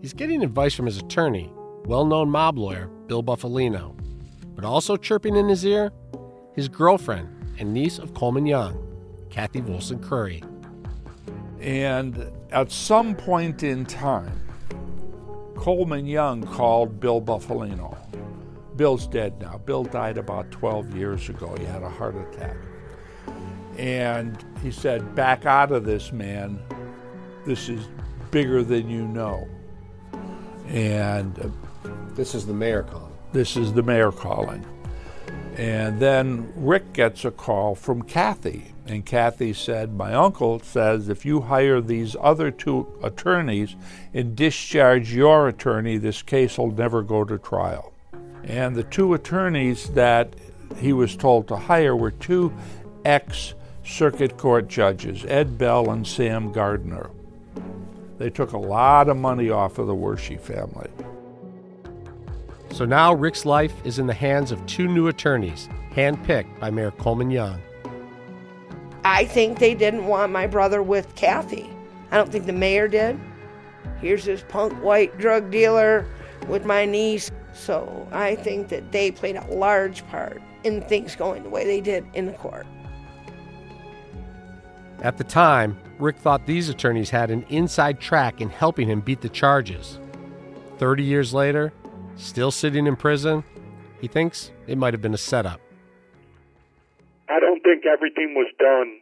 He's 0.00 0.14
getting 0.14 0.42
advice 0.42 0.74
from 0.74 0.86
his 0.86 0.96
attorney, 0.96 1.52
well 1.84 2.06
known 2.06 2.30
mob 2.30 2.58
lawyer 2.58 2.86
Bill 3.06 3.22
Bufalino, 3.22 3.94
but 4.54 4.64
also 4.64 4.96
chirping 4.96 5.36
in 5.36 5.48
his 5.48 5.64
ear, 5.64 5.92
his 6.54 6.68
girlfriend 6.68 7.28
and 7.58 7.74
niece 7.74 7.98
of 7.98 8.14
Coleman 8.14 8.46
Young, 8.46 8.78
Kathy 9.28 9.60
Volsan 9.60 10.02
Curry. 10.02 10.42
And 11.60 12.32
At 12.50 12.72
some 12.72 13.14
point 13.14 13.62
in 13.62 13.84
time, 13.84 14.40
Coleman 15.54 16.06
Young 16.06 16.42
called 16.42 16.98
Bill 16.98 17.20
Bufalino. 17.20 17.96
Bill's 18.76 19.06
dead 19.06 19.38
now. 19.40 19.58
Bill 19.58 19.84
died 19.84 20.16
about 20.16 20.50
12 20.50 20.96
years 20.96 21.28
ago. 21.28 21.54
He 21.58 21.66
had 21.66 21.82
a 21.82 21.88
heart 21.88 22.16
attack. 22.16 22.56
And 23.76 24.42
he 24.62 24.70
said, 24.70 25.14
Back 25.14 25.44
out 25.44 25.70
of 25.70 25.84
this, 25.84 26.12
man. 26.12 26.58
This 27.44 27.68
is 27.68 27.88
bigger 28.30 28.62
than 28.62 28.88
you 28.88 29.06
know. 29.06 29.46
And 30.70 31.38
uh, 31.38 31.90
this 32.14 32.34
is 32.34 32.46
the 32.46 32.54
mayor 32.54 32.84
calling. 32.84 33.12
This 33.32 33.56
is 33.56 33.72
the 33.72 33.82
mayor 33.82 34.12
calling. 34.12 34.64
And 35.56 36.00
then 36.00 36.52
Rick 36.56 36.92
gets 36.92 37.24
a 37.24 37.30
call 37.30 37.74
from 37.74 38.02
Kathy. 38.02 38.72
And 38.86 39.04
Kathy 39.04 39.52
said, 39.52 39.92
My 39.94 40.14
uncle 40.14 40.60
says 40.60 41.08
if 41.08 41.24
you 41.24 41.42
hire 41.42 41.80
these 41.80 42.16
other 42.20 42.50
two 42.50 42.86
attorneys 43.02 43.76
and 44.14 44.34
discharge 44.34 45.12
your 45.12 45.48
attorney, 45.48 45.96
this 45.96 46.22
case 46.22 46.58
will 46.58 46.72
never 46.72 47.02
go 47.02 47.24
to 47.24 47.38
trial. 47.38 47.92
And 48.44 48.74
the 48.74 48.84
two 48.84 49.14
attorneys 49.14 49.90
that 49.90 50.34
he 50.78 50.92
was 50.92 51.16
told 51.16 51.46
to 51.48 51.56
hire 51.56 51.94
were 51.94 52.10
two 52.10 52.52
ex 53.04 53.54
circuit 53.84 54.36
court 54.36 54.68
judges, 54.68 55.24
Ed 55.24 55.58
Bell 55.58 55.90
and 55.90 56.06
Sam 56.06 56.52
Gardner. 56.52 57.10
They 58.20 58.28
took 58.28 58.52
a 58.52 58.58
lot 58.58 59.08
of 59.08 59.16
money 59.16 59.48
off 59.48 59.78
of 59.78 59.86
the 59.86 59.94
Wershe 59.94 60.38
family. 60.38 60.90
So 62.70 62.84
now 62.84 63.14
Rick's 63.14 63.46
life 63.46 63.72
is 63.82 63.98
in 63.98 64.06
the 64.06 64.12
hands 64.12 64.52
of 64.52 64.64
two 64.66 64.86
new 64.86 65.08
attorneys, 65.08 65.70
handpicked 65.92 66.60
by 66.60 66.68
Mayor 66.68 66.90
Coleman 66.90 67.30
Young. 67.30 67.62
I 69.06 69.24
think 69.24 69.58
they 69.58 69.74
didn't 69.74 70.06
want 70.06 70.32
my 70.32 70.46
brother 70.46 70.82
with 70.82 71.14
Kathy. 71.14 71.70
I 72.10 72.18
don't 72.18 72.30
think 72.30 72.44
the 72.44 72.52
mayor 72.52 72.88
did. 72.88 73.18
Here's 74.02 74.26
this 74.26 74.44
punk 74.46 74.74
white 74.82 75.16
drug 75.16 75.50
dealer 75.50 76.04
with 76.46 76.66
my 76.66 76.84
niece. 76.84 77.30
So 77.54 78.06
I 78.12 78.34
think 78.34 78.68
that 78.68 78.92
they 78.92 79.12
played 79.12 79.36
a 79.36 79.46
large 79.46 80.06
part 80.08 80.42
in 80.64 80.82
things 80.82 81.16
going 81.16 81.42
the 81.42 81.48
way 81.48 81.64
they 81.64 81.80
did 81.80 82.04
in 82.12 82.26
the 82.26 82.34
court. 82.34 82.66
At 85.00 85.16
the 85.16 85.24
time, 85.24 85.80
Rick 86.00 86.16
thought 86.16 86.46
these 86.46 86.68
attorneys 86.68 87.10
had 87.10 87.30
an 87.30 87.44
inside 87.48 88.00
track 88.00 88.40
in 88.40 88.48
helping 88.48 88.88
him 88.88 89.00
beat 89.00 89.20
the 89.20 89.28
charges. 89.28 89.98
30 90.78 91.02
years 91.02 91.34
later, 91.34 91.72
still 92.16 92.50
sitting 92.50 92.86
in 92.86 92.96
prison, 92.96 93.44
he 94.00 94.08
thinks 94.08 94.50
it 94.66 94.78
might 94.78 94.94
have 94.94 95.02
been 95.02 95.14
a 95.14 95.18
setup. 95.18 95.60
I 97.28 97.38
don't 97.38 97.62
think 97.62 97.84
everything 97.86 98.34
was 98.34 98.50
done 98.58 99.00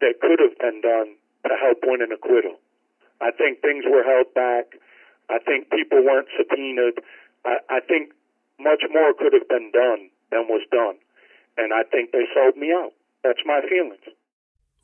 that 0.00 0.20
could 0.20 0.40
have 0.40 0.58
been 0.58 0.80
done 0.82 1.14
to 1.46 1.54
help 1.56 1.78
win 1.84 2.02
an 2.02 2.12
acquittal. 2.12 2.58
I 3.20 3.30
think 3.30 3.62
things 3.62 3.84
were 3.88 4.02
held 4.02 4.34
back. 4.34 4.74
I 5.30 5.38
think 5.38 5.70
people 5.70 6.04
weren't 6.04 6.28
subpoenaed. 6.36 7.00
I, 7.44 7.58
I 7.70 7.80
think 7.80 8.12
much 8.58 8.82
more 8.92 9.14
could 9.14 9.32
have 9.32 9.48
been 9.48 9.70
done 9.72 10.10
than 10.30 10.48
was 10.48 10.66
done. 10.70 10.96
And 11.56 11.72
I 11.72 11.84
think 11.84 12.12
they 12.12 12.26
sold 12.34 12.56
me 12.56 12.72
out. 12.72 12.92
That's 13.22 13.40
my 13.46 13.60
feelings. 13.68 14.02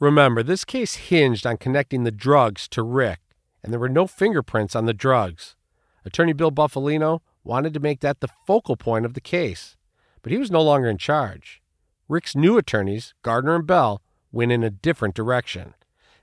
Remember, 0.02 0.42
this 0.42 0.64
case 0.64 0.96
hinged 0.96 1.46
on 1.46 1.58
connecting 1.58 2.02
the 2.02 2.10
drugs 2.10 2.66
to 2.70 2.82
Rick, 2.82 3.20
and 3.62 3.72
there 3.72 3.78
were 3.78 3.88
no 3.88 4.08
fingerprints 4.08 4.74
on 4.74 4.84
the 4.84 4.92
drugs. 4.92 5.54
Attorney 6.04 6.32
Bill 6.32 6.50
Bufalino 6.50 7.20
wanted 7.44 7.72
to 7.72 7.78
make 7.78 8.00
that 8.00 8.18
the 8.18 8.34
focal 8.44 8.74
point 8.74 9.06
of 9.06 9.14
the 9.14 9.20
case, 9.20 9.76
but 10.20 10.32
he 10.32 10.38
was 10.38 10.50
no 10.50 10.60
longer 10.60 10.88
in 10.88 10.98
charge. 10.98 11.62
Rick's 12.08 12.34
new 12.34 12.58
attorneys, 12.58 13.14
Gardner 13.22 13.54
and 13.54 13.64
Bell, 13.64 14.02
went 14.32 14.50
in 14.50 14.64
a 14.64 14.70
different 14.70 15.14
direction. 15.14 15.74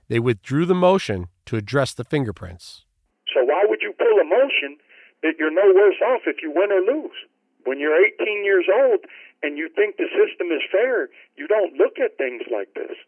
They 0.08 0.20
withdrew 0.20 0.66
the 0.66 0.74
motion 0.74 1.28
to 1.46 1.56
address 1.56 1.94
the 1.94 2.04
fingerprints. 2.04 2.84
So 3.32 3.42
why 3.44 3.64
would 3.66 3.80
you 3.80 3.94
pull 3.96 4.20
a 4.20 4.28
motion 4.28 4.76
that 5.22 5.36
you're 5.38 5.50
no 5.50 5.72
worse 5.74 6.02
off 6.04 6.20
if 6.26 6.42
you 6.42 6.52
win 6.54 6.70
or 6.70 6.82
lose? 6.82 7.16
When 7.64 7.80
you're 7.80 7.96
18 7.96 8.44
years 8.44 8.66
old 8.70 9.00
and 9.42 9.56
you 9.56 9.70
think 9.74 9.96
the 9.96 10.12
system 10.12 10.48
is 10.48 10.60
fair, 10.70 11.08
you 11.36 11.46
don't 11.46 11.78
look 11.78 11.96
at 11.98 12.18
things 12.18 12.42
like 12.52 12.74
this. 12.74 12.98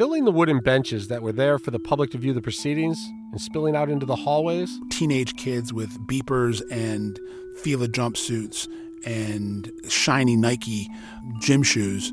Filling 0.00 0.24
the 0.24 0.30
wooden 0.30 0.60
benches 0.60 1.08
that 1.08 1.20
were 1.20 1.32
there 1.32 1.58
for 1.58 1.72
the 1.72 1.78
public 1.78 2.10
to 2.10 2.18
view 2.18 2.32
the 2.32 2.40
proceedings 2.40 2.98
and 3.32 3.40
spilling 3.40 3.76
out 3.76 3.90
into 3.90 4.06
the 4.06 4.16
hallways. 4.16 4.80
Teenage 4.90 5.36
kids 5.36 5.74
with 5.74 5.90
beepers 6.06 6.62
and 6.70 7.20
Fila 7.56 7.86
jumpsuits 7.86 8.66
and 9.04 9.70
shiny 9.88 10.36
Nike 10.36 10.88
gym 11.40 11.62
shoes 11.62 12.12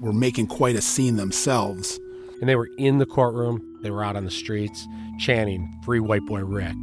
were 0.00 0.12
making 0.12 0.48
quite 0.48 0.74
a 0.74 0.82
scene 0.82 1.16
themselves. 1.16 1.98
And 2.40 2.48
they 2.48 2.56
were 2.56 2.68
in 2.76 2.98
the 2.98 3.06
courtroom, 3.06 3.78
they 3.82 3.90
were 3.90 4.04
out 4.04 4.16
on 4.16 4.24
the 4.24 4.30
streets 4.30 4.86
chanting 5.18 5.72
Free 5.84 6.00
White 6.00 6.26
Boy 6.26 6.44
Rick. 6.44 6.74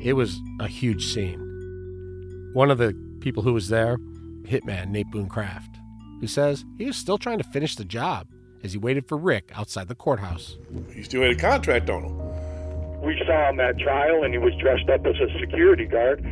It 0.00 0.14
was 0.14 0.40
a 0.60 0.66
huge 0.66 1.06
scene. 1.06 2.50
One 2.52 2.70
of 2.70 2.78
the 2.78 2.94
people 3.20 3.42
who 3.42 3.54
was 3.54 3.68
there, 3.68 3.96
hitman 4.42 4.88
Nate 4.88 5.10
Boone 5.10 5.28
Craft, 5.28 5.77
who 6.20 6.26
says 6.26 6.64
he 6.76 6.86
was 6.86 6.96
still 6.96 7.18
trying 7.18 7.38
to 7.38 7.44
finish 7.44 7.76
the 7.76 7.84
job 7.84 8.28
as 8.62 8.72
he 8.72 8.78
waited 8.78 9.06
for 9.06 9.16
Rick 9.16 9.50
outside 9.54 9.88
the 9.88 9.94
courthouse. 9.94 10.56
He 10.92 11.02
still 11.02 11.22
had 11.22 11.32
a 11.32 11.36
contract 11.36 11.90
on 11.90 12.04
him. 12.04 13.02
We 13.02 13.20
saw 13.26 13.50
him 13.50 13.60
at 13.60 13.78
trial 13.78 14.24
and 14.24 14.34
he 14.34 14.38
was 14.38 14.52
dressed 14.60 14.88
up 14.88 15.06
as 15.06 15.14
a 15.16 15.38
security 15.38 15.84
guard. 15.84 16.24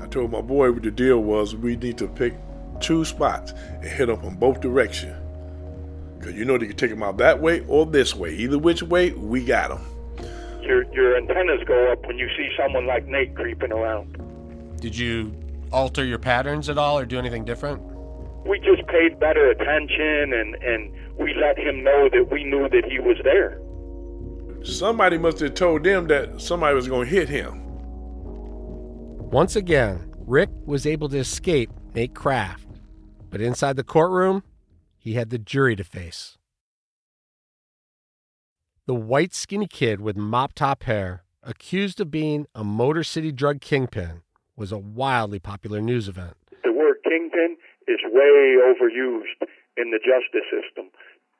I 0.00 0.06
told 0.06 0.30
my 0.30 0.40
boy 0.40 0.72
what 0.72 0.82
the 0.82 0.90
deal 0.90 1.18
was 1.18 1.56
we 1.56 1.76
need 1.76 1.98
to 1.98 2.08
pick 2.08 2.34
two 2.80 3.04
spots 3.04 3.52
and 3.52 3.84
hit 3.84 4.06
them 4.06 4.20
from 4.20 4.36
both 4.36 4.60
directions. 4.60 5.16
Because 6.18 6.34
you 6.34 6.44
know 6.44 6.56
they 6.58 6.66
can 6.66 6.76
take 6.76 6.90
them 6.90 7.02
out 7.02 7.18
that 7.18 7.40
way 7.40 7.64
or 7.68 7.86
this 7.86 8.14
way. 8.14 8.34
Either 8.34 8.58
which 8.58 8.82
way, 8.82 9.12
we 9.12 9.44
got 9.44 9.70
them. 9.70 9.84
Your, 10.62 10.84
your 10.94 11.16
antennas 11.16 11.62
go 11.66 11.92
up 11.92 12.06
when 12.06 12.18
you 12.18 12.28
see 12.36 12.48
someone 12.56 12.86
like 12.86 13.06
Nate 13.06 13.34
creeping 13.34 13.72
around. 13.72 14.16
Did 14.80 14.96
you 14.96 15.34
alter 15.70 16.04
your 16.04 16.18
patterns 16.18 16.68
at 16.68 16.78
all 16.78 16.98
or 16.98 17.04
do 17.04 17.18
anything 17.18 17.44
different? 17.44 17.82
We 18.46 18.58
just 18.60 18.86
paid 18.88 19.18
better 19.18 19.50
attention 19.50 20.32
and, 20.34 20.54
and 20.56 20.92
we 21.18 21.34
let 21.34 21.58
him 21.58 21.82
know 21.82 22.08
that 22.12 22.28
we 22.30 22.44
knew 22.44 22.68
that 22.68 22.84
he 22.84 22.98
was 22.98 23.16
there. 23.24 23.60
Somebody 24.64 25.18
must 25.18 25.40
have 25.40 25.54
told 25.54 25.84
them 25.84 26.06
that 26.08 26.40
somebody 26.40 26.74
was 26.74 26.88
going 26.88 27.08
to 27.08 27.14
hit 27.14 27.28
him. 27.28 27.62
Once 29.30 29.56
again, 29.56 30.12
Rick 30.26 30.50
was 30.64 30.86
able 30.86 31.08
to 31.10 31.18
escape 31.18 31.70
Nate 31.94 32.14
Craft, 32.14 32.66
but 33.30 33.40
inside 33.40 33.76
the 33.76 33.84
courtroom, 33.84 34.42
he 34.96 35.14
had 35.14 35.30
the 35.30 35.38
jury 35.38 35.76
to 35.76 35.84
face. 35.84 36.38
The 38.86 38.94
white, 38.94 39.34
skinny 39.34 39.66
kid 39.66 40.00
with 40.00 40.16
mop 40.16 40.52
top 40.54 40.84
hair, 40.84 41.24
accused 41.42 42.00
of 42.00 42.10
being 42.10 42.46
a 42.54 42.64
Motor 42.64 43.02
City 43.02 43.32
drug 43.32 43.60
kingpin, 43.60 44.22
was 44.56 44.72
a 44.72 44.78
wildly 44.78 45.38
popular 45.38 45.80
news 45.80 46.08
event. 46.08 46.36
The 46.62 46.72
word 46.72 46.96
kingpin 47.02 47.56
is 47.86 48.00
way 48.04 48.56
overused 48.58 49.48
in 49.76 49.90
the 49.90 49.98
justice 49.98 50.46
system. 50.50 50.90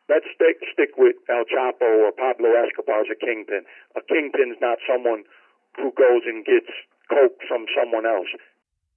Let's 0.08 0.26
stick, 0.34 0.60
stick 0.72 0.96
with 0.98 1.16
El 1.30 1.44
Chapo 1.48 2.04
or 2.04 2.12
Pablo 2.12 2.52
Escobar 2.52 3.00
as 3.00 3.06
a 3.10 3.16
kingpin. 3.16 3.64
A 3.96 4.02
kingpin's 4.02 4.58
not 4.60 4.78
someone 4.86 5.24
who 5.76 5.92
goes 5.96 6.22
and 6.26 6.44
gets 6.44 6.68
coke 7.08 7.40
from 7.48 7.66
someone 7.76 8.04
else. 8.06 8.28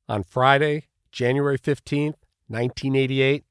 On 0.10 0.24
Friday, 0.24 0.88
January 1.12 1.58
15th, 1.58 2.20
1988, 2.50 3.46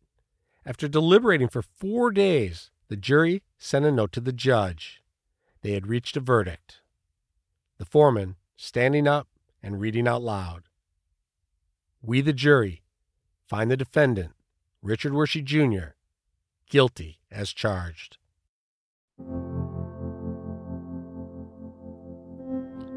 after 0.65 0.89
deliberating 0.89 1.49
for 1.49 1.63
four 1.63 2.11
days, 2.11 2.71
the 2.89 2.97
jury 2.97 3.43
sent 3.59 3.85
a 3.85 3.93
note 3.93 4.13
to 4.13 4.21
the 4.21 4.33
judge. 4.33 5.03
They 5.63 5.73
had 5.73 5.87
reached 5.87 6.17
a 6.17 6.21
verdict. 6.21 6.81
The 7.79 7.85
foreman, 7.85 8.37
standing 8.57 9.07
up 9.07 9.29
and 9.63 9.81
reading 9.81 10.09
out 10.09 10.23
loud 10.23 10.63
We, 12.03 12.21
the 12.21 12.33
jury, 12.33 12.83
find 13.47 13.71
the 13.71 13.77
defendant, 13.77 14.33
Richard 14.83 15.13
Wershe 15.13 15.45
Jr., 15.45 15.95
guilty 16.69 17.21
as 17.31 17.53
charged. 17.53 18.19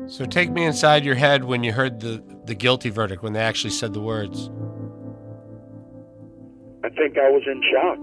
So 0.08 0.26
take 0.26 0.50
me 0.50 0.66
inside 0.66 1.06
your 1.06 1.16
head 1.16 1.44
when 1.44 1.64
you 1.64 1.72
heard 1.72 2.00
the, 2.00 2.24
the 2.46 2.56
guilty 2.56 2.90
verdict, 2.90 3.22
when 3.22 3.34
they 3.34 3.42
actually 3.42 3.70
said 3.70 3.94
the 3.94 4.02
words. 4.02 4.50
I 6.84 6.90
think 6.90 7.18
I 7.18 7.30
was 7.30 7.44
in 7.46 7.62
shock. 7.72 8.00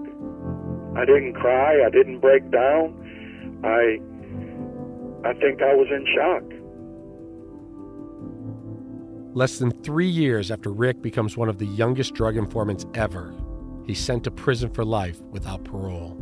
I 0.97 1.05
didn't 1.05 1.33
cry. 1.33 1.85
I 1.85 1.89
didn't 1.89 2.19
break 2.19 2.49
down. 2.49 2.95
I 3.63 3.99
I 5.27 5.33
think 5.33 5.61
I 5.61 5.73
was 5.73 5.87
in 5.91 6.05
shock. 6.15 6.56
Less 9.37 9.59
than 9.59 9.69
three 9.69 10.07
years 10.07 10.49
after 10.49 10.71
Rick 10.71 11.03
becomes 11.03 11.37
one 11.37 11.47
of 11.47 11.59
the 11.59 11.67
youngest 11.67 12.15
drug 12.15 12.37
informants 12.37 12.87
ever, 12.95 13.35
he's 13.85 13.99
sent 13.99 14.23
to 14.23 14.31
prison 14.31 14.67
for 14.67 14.83
life 14.83 15.21
without 15.29 15.63
parole. 15.63 16.17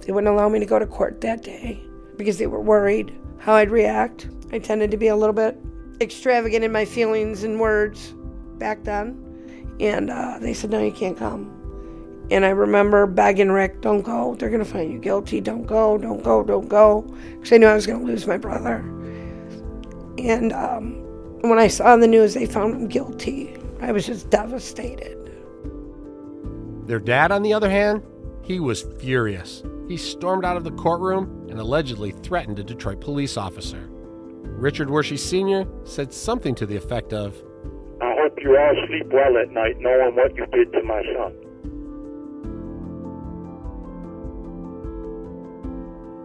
They 0.00 0.10
wouldn't 0.10 0.34
allow 0.34 0.48
me 0.48 0.58
to 0.58 0.66
go 0.66 0.80
to 0.80 0.86
court 0.88 1.20
that 1.20 1.44
day 1.44 1.80
because 2.16 2.38
they 2.38 2.48
were 2.48 2.60
worried 2.60 3.16
how 3.38 3.54
I'd 3.54 3.70
react. 3.70 4.28
I 4.50 4.58
tended 4.58 4.90
to 4.90 4.96
be 4.96 5.06
a 5.06 5.14
little 5.14 5.32
bit 5.32 5.56
extravagant 6.00 6.64
in 6.64 6.72
my 6.72 6.84
feelings 6.84 7.44
and 7.44 7.60
words 7.60 8.12
back 8.58 8.82
then. 8.82 9.76
And 9.78 10.10
uh, 10.10 10.38
they 10.40 10.54
said, 10.54 10.70
no, 10.70 10.82
you 10.82 10.90
can't 10.90 11.16
come. 11.16 12.26
And 12.32 12.44
I 12.44 12.48
remember 12.50 13.06
begging 13.06 13.52
Rick, 13.52 13.82
don't 13.82 14.02
go. 14.02 14.34
They're 14.34 14.50
going 14.50 14.64
to 14.64 14.68
find 14.68 14.92
you 14.92 14.98
guilty. 14.98 15.40
Don't 15.40 15.66
go, 15.66 15.96
don't 15.96 16.24
go, 16.24 16.42
don't 16.42 16.68
go. 16.68 17.02
Because 17.02 17.52
I 17.52 17.58
knew 17.58 17.68
I 17.68 17.74
was 17.74 17.86
going 17.86 18.00
to 18.00 18.04
lose 18.04 18.26
my 18.26 18.36
brother. 18.36 18.78
And 20.18 20.52
um, 20.52 21.01
when 21.50 21.58
I 21.58 21.68
saw 21.68 21.96
the 21.96 22.06
news 22.06 22.34
they 22.34 22.46
found 22.46 22.74
him 22.74 22.88
guilty, 22.88 23.56
I 23.80 23.92
was 23.92 24.06
just 24.06 24.30
devastated. 24.30 25.18
Their 26.86 27.00
dad, 27.00 27.32
on 27.32 27.42
the 27.42 27.52
other 27.52 27.70
hand, 27.70 28.02
he 28.42 28.60
was 28.60 28.82
furious. 29.00 29.62
He 29.88 29.96
stormed 29.96 30.44
out 30.44 30.56
of 30.56 30.64
the 30.64 30.72
courtroom 30.72 31.46
and 31.48 31.58
allegedly 31.58 32.12
threatened 32.12 32.58
a 32.58 32.64
Detroit 32.64 33.00
police 33.00 33.36
officer. 33.36 33.88
Richard 34.42 34.88
Wershe 34.88 35.18
Sr. 35.18 35.66
said 35.84 36.12
something 36.12 36.54
to 36.54 36.66
the 36.66 36.76
effect 36.76 37.12
of, 37.12 37.34
I 38.00 38.14
hope 38.18 38.38
you 38.42 38.56
all 38.56 38.86
sleep 38.86 39.06
well 39.12 39.36
at 39.38 39.50
night 39.50 39.78
knowing 39.80 40.14
what 40.14 40.36
you 40.36 40.46
did 40.46 40.72
to 40.72 40.82
my 40.82 41.02
son. 41.14 41.34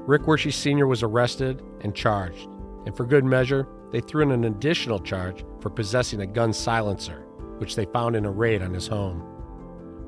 Rick 0.07 0.23
Wershe 0.23 0.53
Sr. 0.53 0.87
was 0.87 1.03
arrested 1.03 1.61
and 1.81 1.93
charged, 1.93 2.47
and 2.85 2.95
for 2.95 3.05
good 3.05 3.25
measure, 3.25 3.67
they 3.91 4.01
threw 4.01 4.23
in 4.23 4.31
an 4.31 4.43
additional 4.43 4.99
charge 4.99 5.45
for 5.61 5.69
possessing 5.69 6.21
a 6.21 6.27
gun 6.27 6.53
silencer, 6.53 7.25
which 7.57 7.75
they 7.75 7.85
found 7.85 8.15
in 8.15 8.25
a 8.25 8.31
raid 8.31 8.61
on 8.61 8.73
his 8.73 8.87
home. 8.87 9.23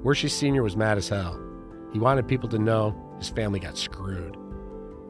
Wershe 0.04 0.30
Sr. 0.30 0.64
was 0.64 0.78
mad 0.78 0.98
as 0.98 1.10
hell. 1.10 1.40
He 1.92 2.00
wanted 2.00 2.28
people 2.28 2.50
to 2.50 2.60
know 2.60 2.96
his 3.18 3.30
family 3.30 3.60
got 3.60 3.78
screwed. 3.78 4.38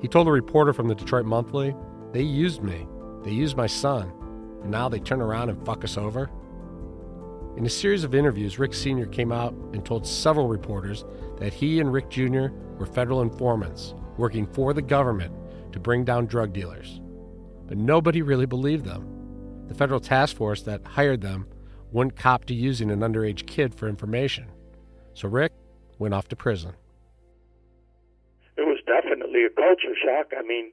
He 0.02 0.08
told 0.08 0.28
a 0.28 0.32
reporter 0.32 0.74
from 0.74 0.88
the 0.88 0.96
Detroit 0.96 1.26
Monthly, 1.26 1.76
They 2.12 2.22
used 2.22 2.64
me. 2.64 2.88
They 3.24 3.32
used 3.32 3.58
my 3.58 3.68
son. 3.68 4.12
And 4.62 4.72
now 4.72 4.90
they 4.90 5.00
turn 5.00 5.22
around 5.22 5.50
and 5.50 5.66
fuck 5.66 5.84
us 5.84 5.98
over? 5.98 6.30
In 7.58 7.66
a 7.66 7.70
series 7.70 8.04
of 8.04 8.16
interviews, 8.16 8.60
Rick 8.60 8.74
Sr. 8.74 9.06
came 9.08 9.32
out 9.32 9.54
and 9.74 9.84
told 9.84 10.08
several 10.08 10.48
reporters 10.48 11.04
that 11.38 11.54
he 11.54 11.80
and 11.80 11.92
Rick 11.92 12.10
Jr. 12.10 12.48
were 12.78 12.86
federal 12.86 13.22
informants 13.22 13.94
working 14.18 14.46
for 14.46 14.74
the 14.74 14.82
government 14.82 15.34
to 15.74 15.80
bring 15.80 16.04
down 16.04 16.26
drug 16.26 16.54
dealers. 16.54 17.02
But 17.70 17.78
nobody 17.78 18.24
really 18.24 18.48
believed 18.48 18.86
them. 18.86 19.06
The 19.68 19.76
federal 19.76 20.00
task 20.00 20.36
force 20.36 20.64
that 20.64 20.84
hired 20.84 21.22
them 21.22 21.46
wouldn't 21.92 22.16
cop 22.16 22.46
to 22.46 22.56
using 22.56 22.90
an 22.90 23.02
underage 23.02 23.46
kid 23.46 23.76
for 23.76 23.88
information. 23.88 24.48
So 25.14 25.30
Rick 25.30 25.54
went 26.00 26.16
off 26.16 26.28
to 26.30 26.36
prison. 26.36 26.74
It 28.58 28.66
was 28.66 28.80
definitely 28.88 29.46
a 29.46 29.50
culture 29.54 29.94
shock. 29.94 30.34
I 30.36 30.42
mean, 30.42 30.72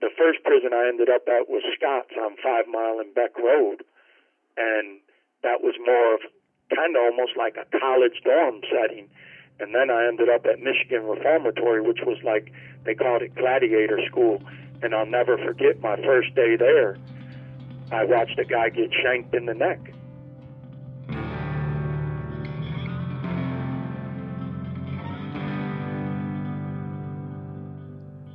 the 0.00 0.08
first 0.16 0.38
prison 0.44 0.70
I 0.72 0.86
ended 0.86 1.10
up 1.10 1.26
at 1.26 1.50
was 1.50 1.66
Scott's 1.74 2.14
on 2.14 2.36
Five 2.40 2.66
Mile 2.70 3.00
and 3.00 3.12
Beck 3.12 3.36
Road. 3.36 3.82
And 4.56 5.00
that 5.42 5.66
was 5.66 5.74
more 5.84 6.14
of 6.14 6.20
kind 6.70 6.94
of 6.94 7.02
almost 7.10 7.36
like 7.36 7.56
a 7.58 7.66
college 7.76 8.22
dorm 8.22 8.60
setting. 8.70 9.08
And 9.58 9.74
then 9.74 9.90
I 9.90 10.06
ended 10.06 10.28
up 10.28 10.46
at 10.46 10.60
Michigan 10.60 11.10
Reformatory, 11.10 11.80
which 11.80 12.06
was 12.06 12.18
like 12.22 12.52
they 12.84 12.94
called 12.94 13.22
it 13.22 13.34
gladiator 13.34 13.98
school. 14.06 14.40
And 14.82 14.94
I'll 14.94 15.06
never 15.06 15.38
forget 15.38 15.80
my 15.80 15.96
first 15.96 16.34
day 16.34 16.56
there. 16.56 16.96
I 17.90 18.04
watched 18.04 18.38
a 18.38 18.44
guy 18.44 18.68
get 18.68 18.90
shanked 19.02 19.34
in 19.34 19.46
the 19.46 19.54
neck. 19.54 19.92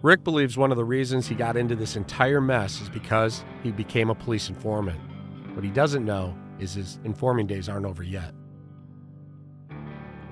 Rick 0.02 0.24
believes 0.24 0.58
one 0.58 0.72
of 0.72 0.78
the 0.78 0.84
reasons 0.84 1.28
he 1.28 1.36
got 1.36 1.56
into 1.56 1.76
this 1.76 1.96
entire 1.96 2.42
mess 2.42 2.82
is 2.82 2.90
because 2.90 3.44
he 3.62 3.72
became 3.72 4.10
a 4.10 4.16
police 4.16 4.50
informant. 4.50 5.00
What 5.54 5.64
he 5.64 5.70
doesn't 5.70 6.04
know 6.04 6.36
is 6.60 6.74
his 6.74 7.00
informing 7.04 7.46
days 7.46 7.70
aren't 7.70 7.86
over 7.86 8.02
yet. 8.02 8.34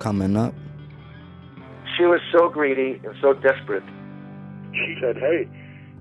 Coming 0.00 0.36
up. 0.36 0.54
She 1.96 2.04
was 2.04 2.20
so 2.32 2.48
greedy 2.48 3.00
and 3.04 3.14
so 3.20 3.32
desperate. 3.34 3.84
She 4.72 4.96
said, 5.00 5.16
hey, 5.16 5.48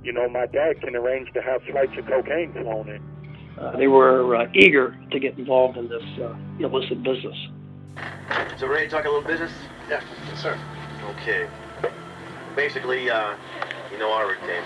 you 0.03 0.13
know, 0.13 0.29
my 0.29 0.45
dad 0.45 0.81
can 0.81 0.95
arrange 0.95 1.31
to 1.33 1.41
have 1.41 1.61
flights 1.63 1.91
of 1.97 2.05
cocaine 2.05 2.53
flown 2.53 2.89
in. 2.89 3.01
Uh, 3.59 3.75
they 3.75 3.87
were 3.87 4.35
uh, 4.35 4.47
eager 4.53 4.97
to 5.11 5.19
get 5.19 5.37
involved 5.37 5.77
in 5.77 5.89
this 5.89 6.03
uh, 6.21 6.33
illicit 6.59 7.03
business. 7.03 7.35
So 8.57 8.67
ready 8.67 8.85
to 8.85 8.91
talk 8.91 9.05
a 9.05 9.09
little 9.09 9.27
business? 9.27 9.51
Yeah, 9.89 10.01
yes, 10.27 10.41
sir. 10.41 10.57
Okay. 11.21 11.47
Basically, 12.55 13.09
uh, 13.09 13.35
you 13.91 13.97
know 13.97 14.11
our 14.11 14.27
routine. 14.29 14.63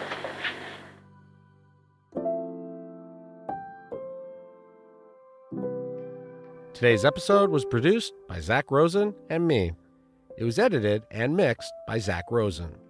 Today's 6.73 7.05
episode 7.05 7.49
was 7.49 7.63
produced 7.65 8.13
by 8.27 8.39
Zach 8.39 8.69
Rosen 8.69 9.15
and 9.29 9.47
me. 9.47 9.71
It 10.37 10.43
was 10.43 10.59
edited 10.59 11.03
and 11.11 11.35
mixed 11.35 11.71
by 11.87 11.99
Zach 11.99 12.25
Rosen. 12.29 12.82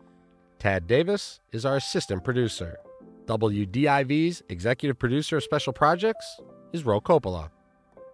Tad 0.63 0.88
Davis 0.88 1.41
is 1.52 1.65
our 1.65 1.76
assistant 1.76 2.23
producer. 2.23 2.78
WDIV's 3.26 4.43
executive 4.47 4.97
producer 4.97 5.36
of 5.36 5.43
special 5.43 5.73
projects 5.73 6.39
is 6.71 6.86
Ro 6.86 7.02
Coppola. 7.02 7.49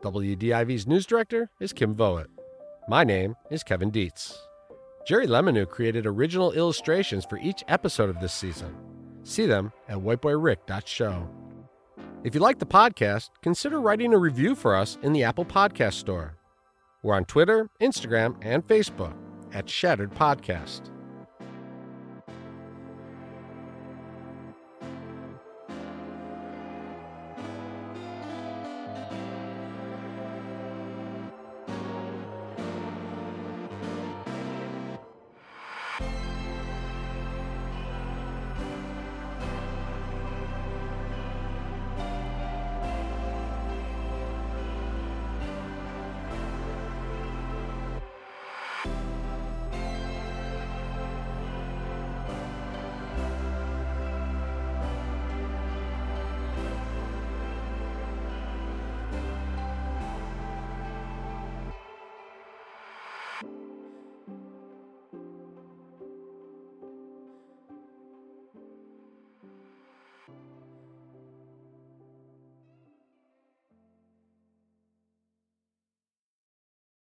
WDIV's 0.01 0.87
news 0.87 1.05
director 1.05 1.51
is 1.59 1.73
Kim 1.73 1.93
Voet. 1.93 2.25
My 2.87 3.03
name 3.03 3.35
is 3.51 3.61
Kevin 3.61 3.91
Dietz. 3.91 4.35
Jerry 5.05 5.27
Lemonu 5.27 5.69
created 5.69 6.07
original 6.07 6.51
illustrations 6.51 7.23
for 7.23 7.37
each 7.37 7.63
episode 7.67 8.09
of 8.09 8.19
this 8.19 8.33
season. 8.33 8.75
See 9.21 9.45
them 9.45 9.71
at 9.87 9.99
whiteboyrick.show. 9.99 11.29
If 12.23 12.33
you 12.33 12.41
like 12.41 12.57
the 12.57 12.65
podcast, 12.65 13.29
consider 13.43 13.79
writing 13.79 14.11
a 14.11 14.17
review 14.17 14.55
for 14.55 14.75
us 14.75 14.97
in 15.03 15.13
the 15.13 15.23
Apple 15.23 15.45
Podcast 15.45 15.93
Store. 15.93 16.35
We're 17.03 17.13
on 17.13 17.25
Twitter, 17.25 17.69
Instagram, 17.79 18.37
and 18.41 18.67
Facebook 18.67 19.13
at 19.53 19.69
Shattered 19.69 20.15
Podcast. 20.15 20.89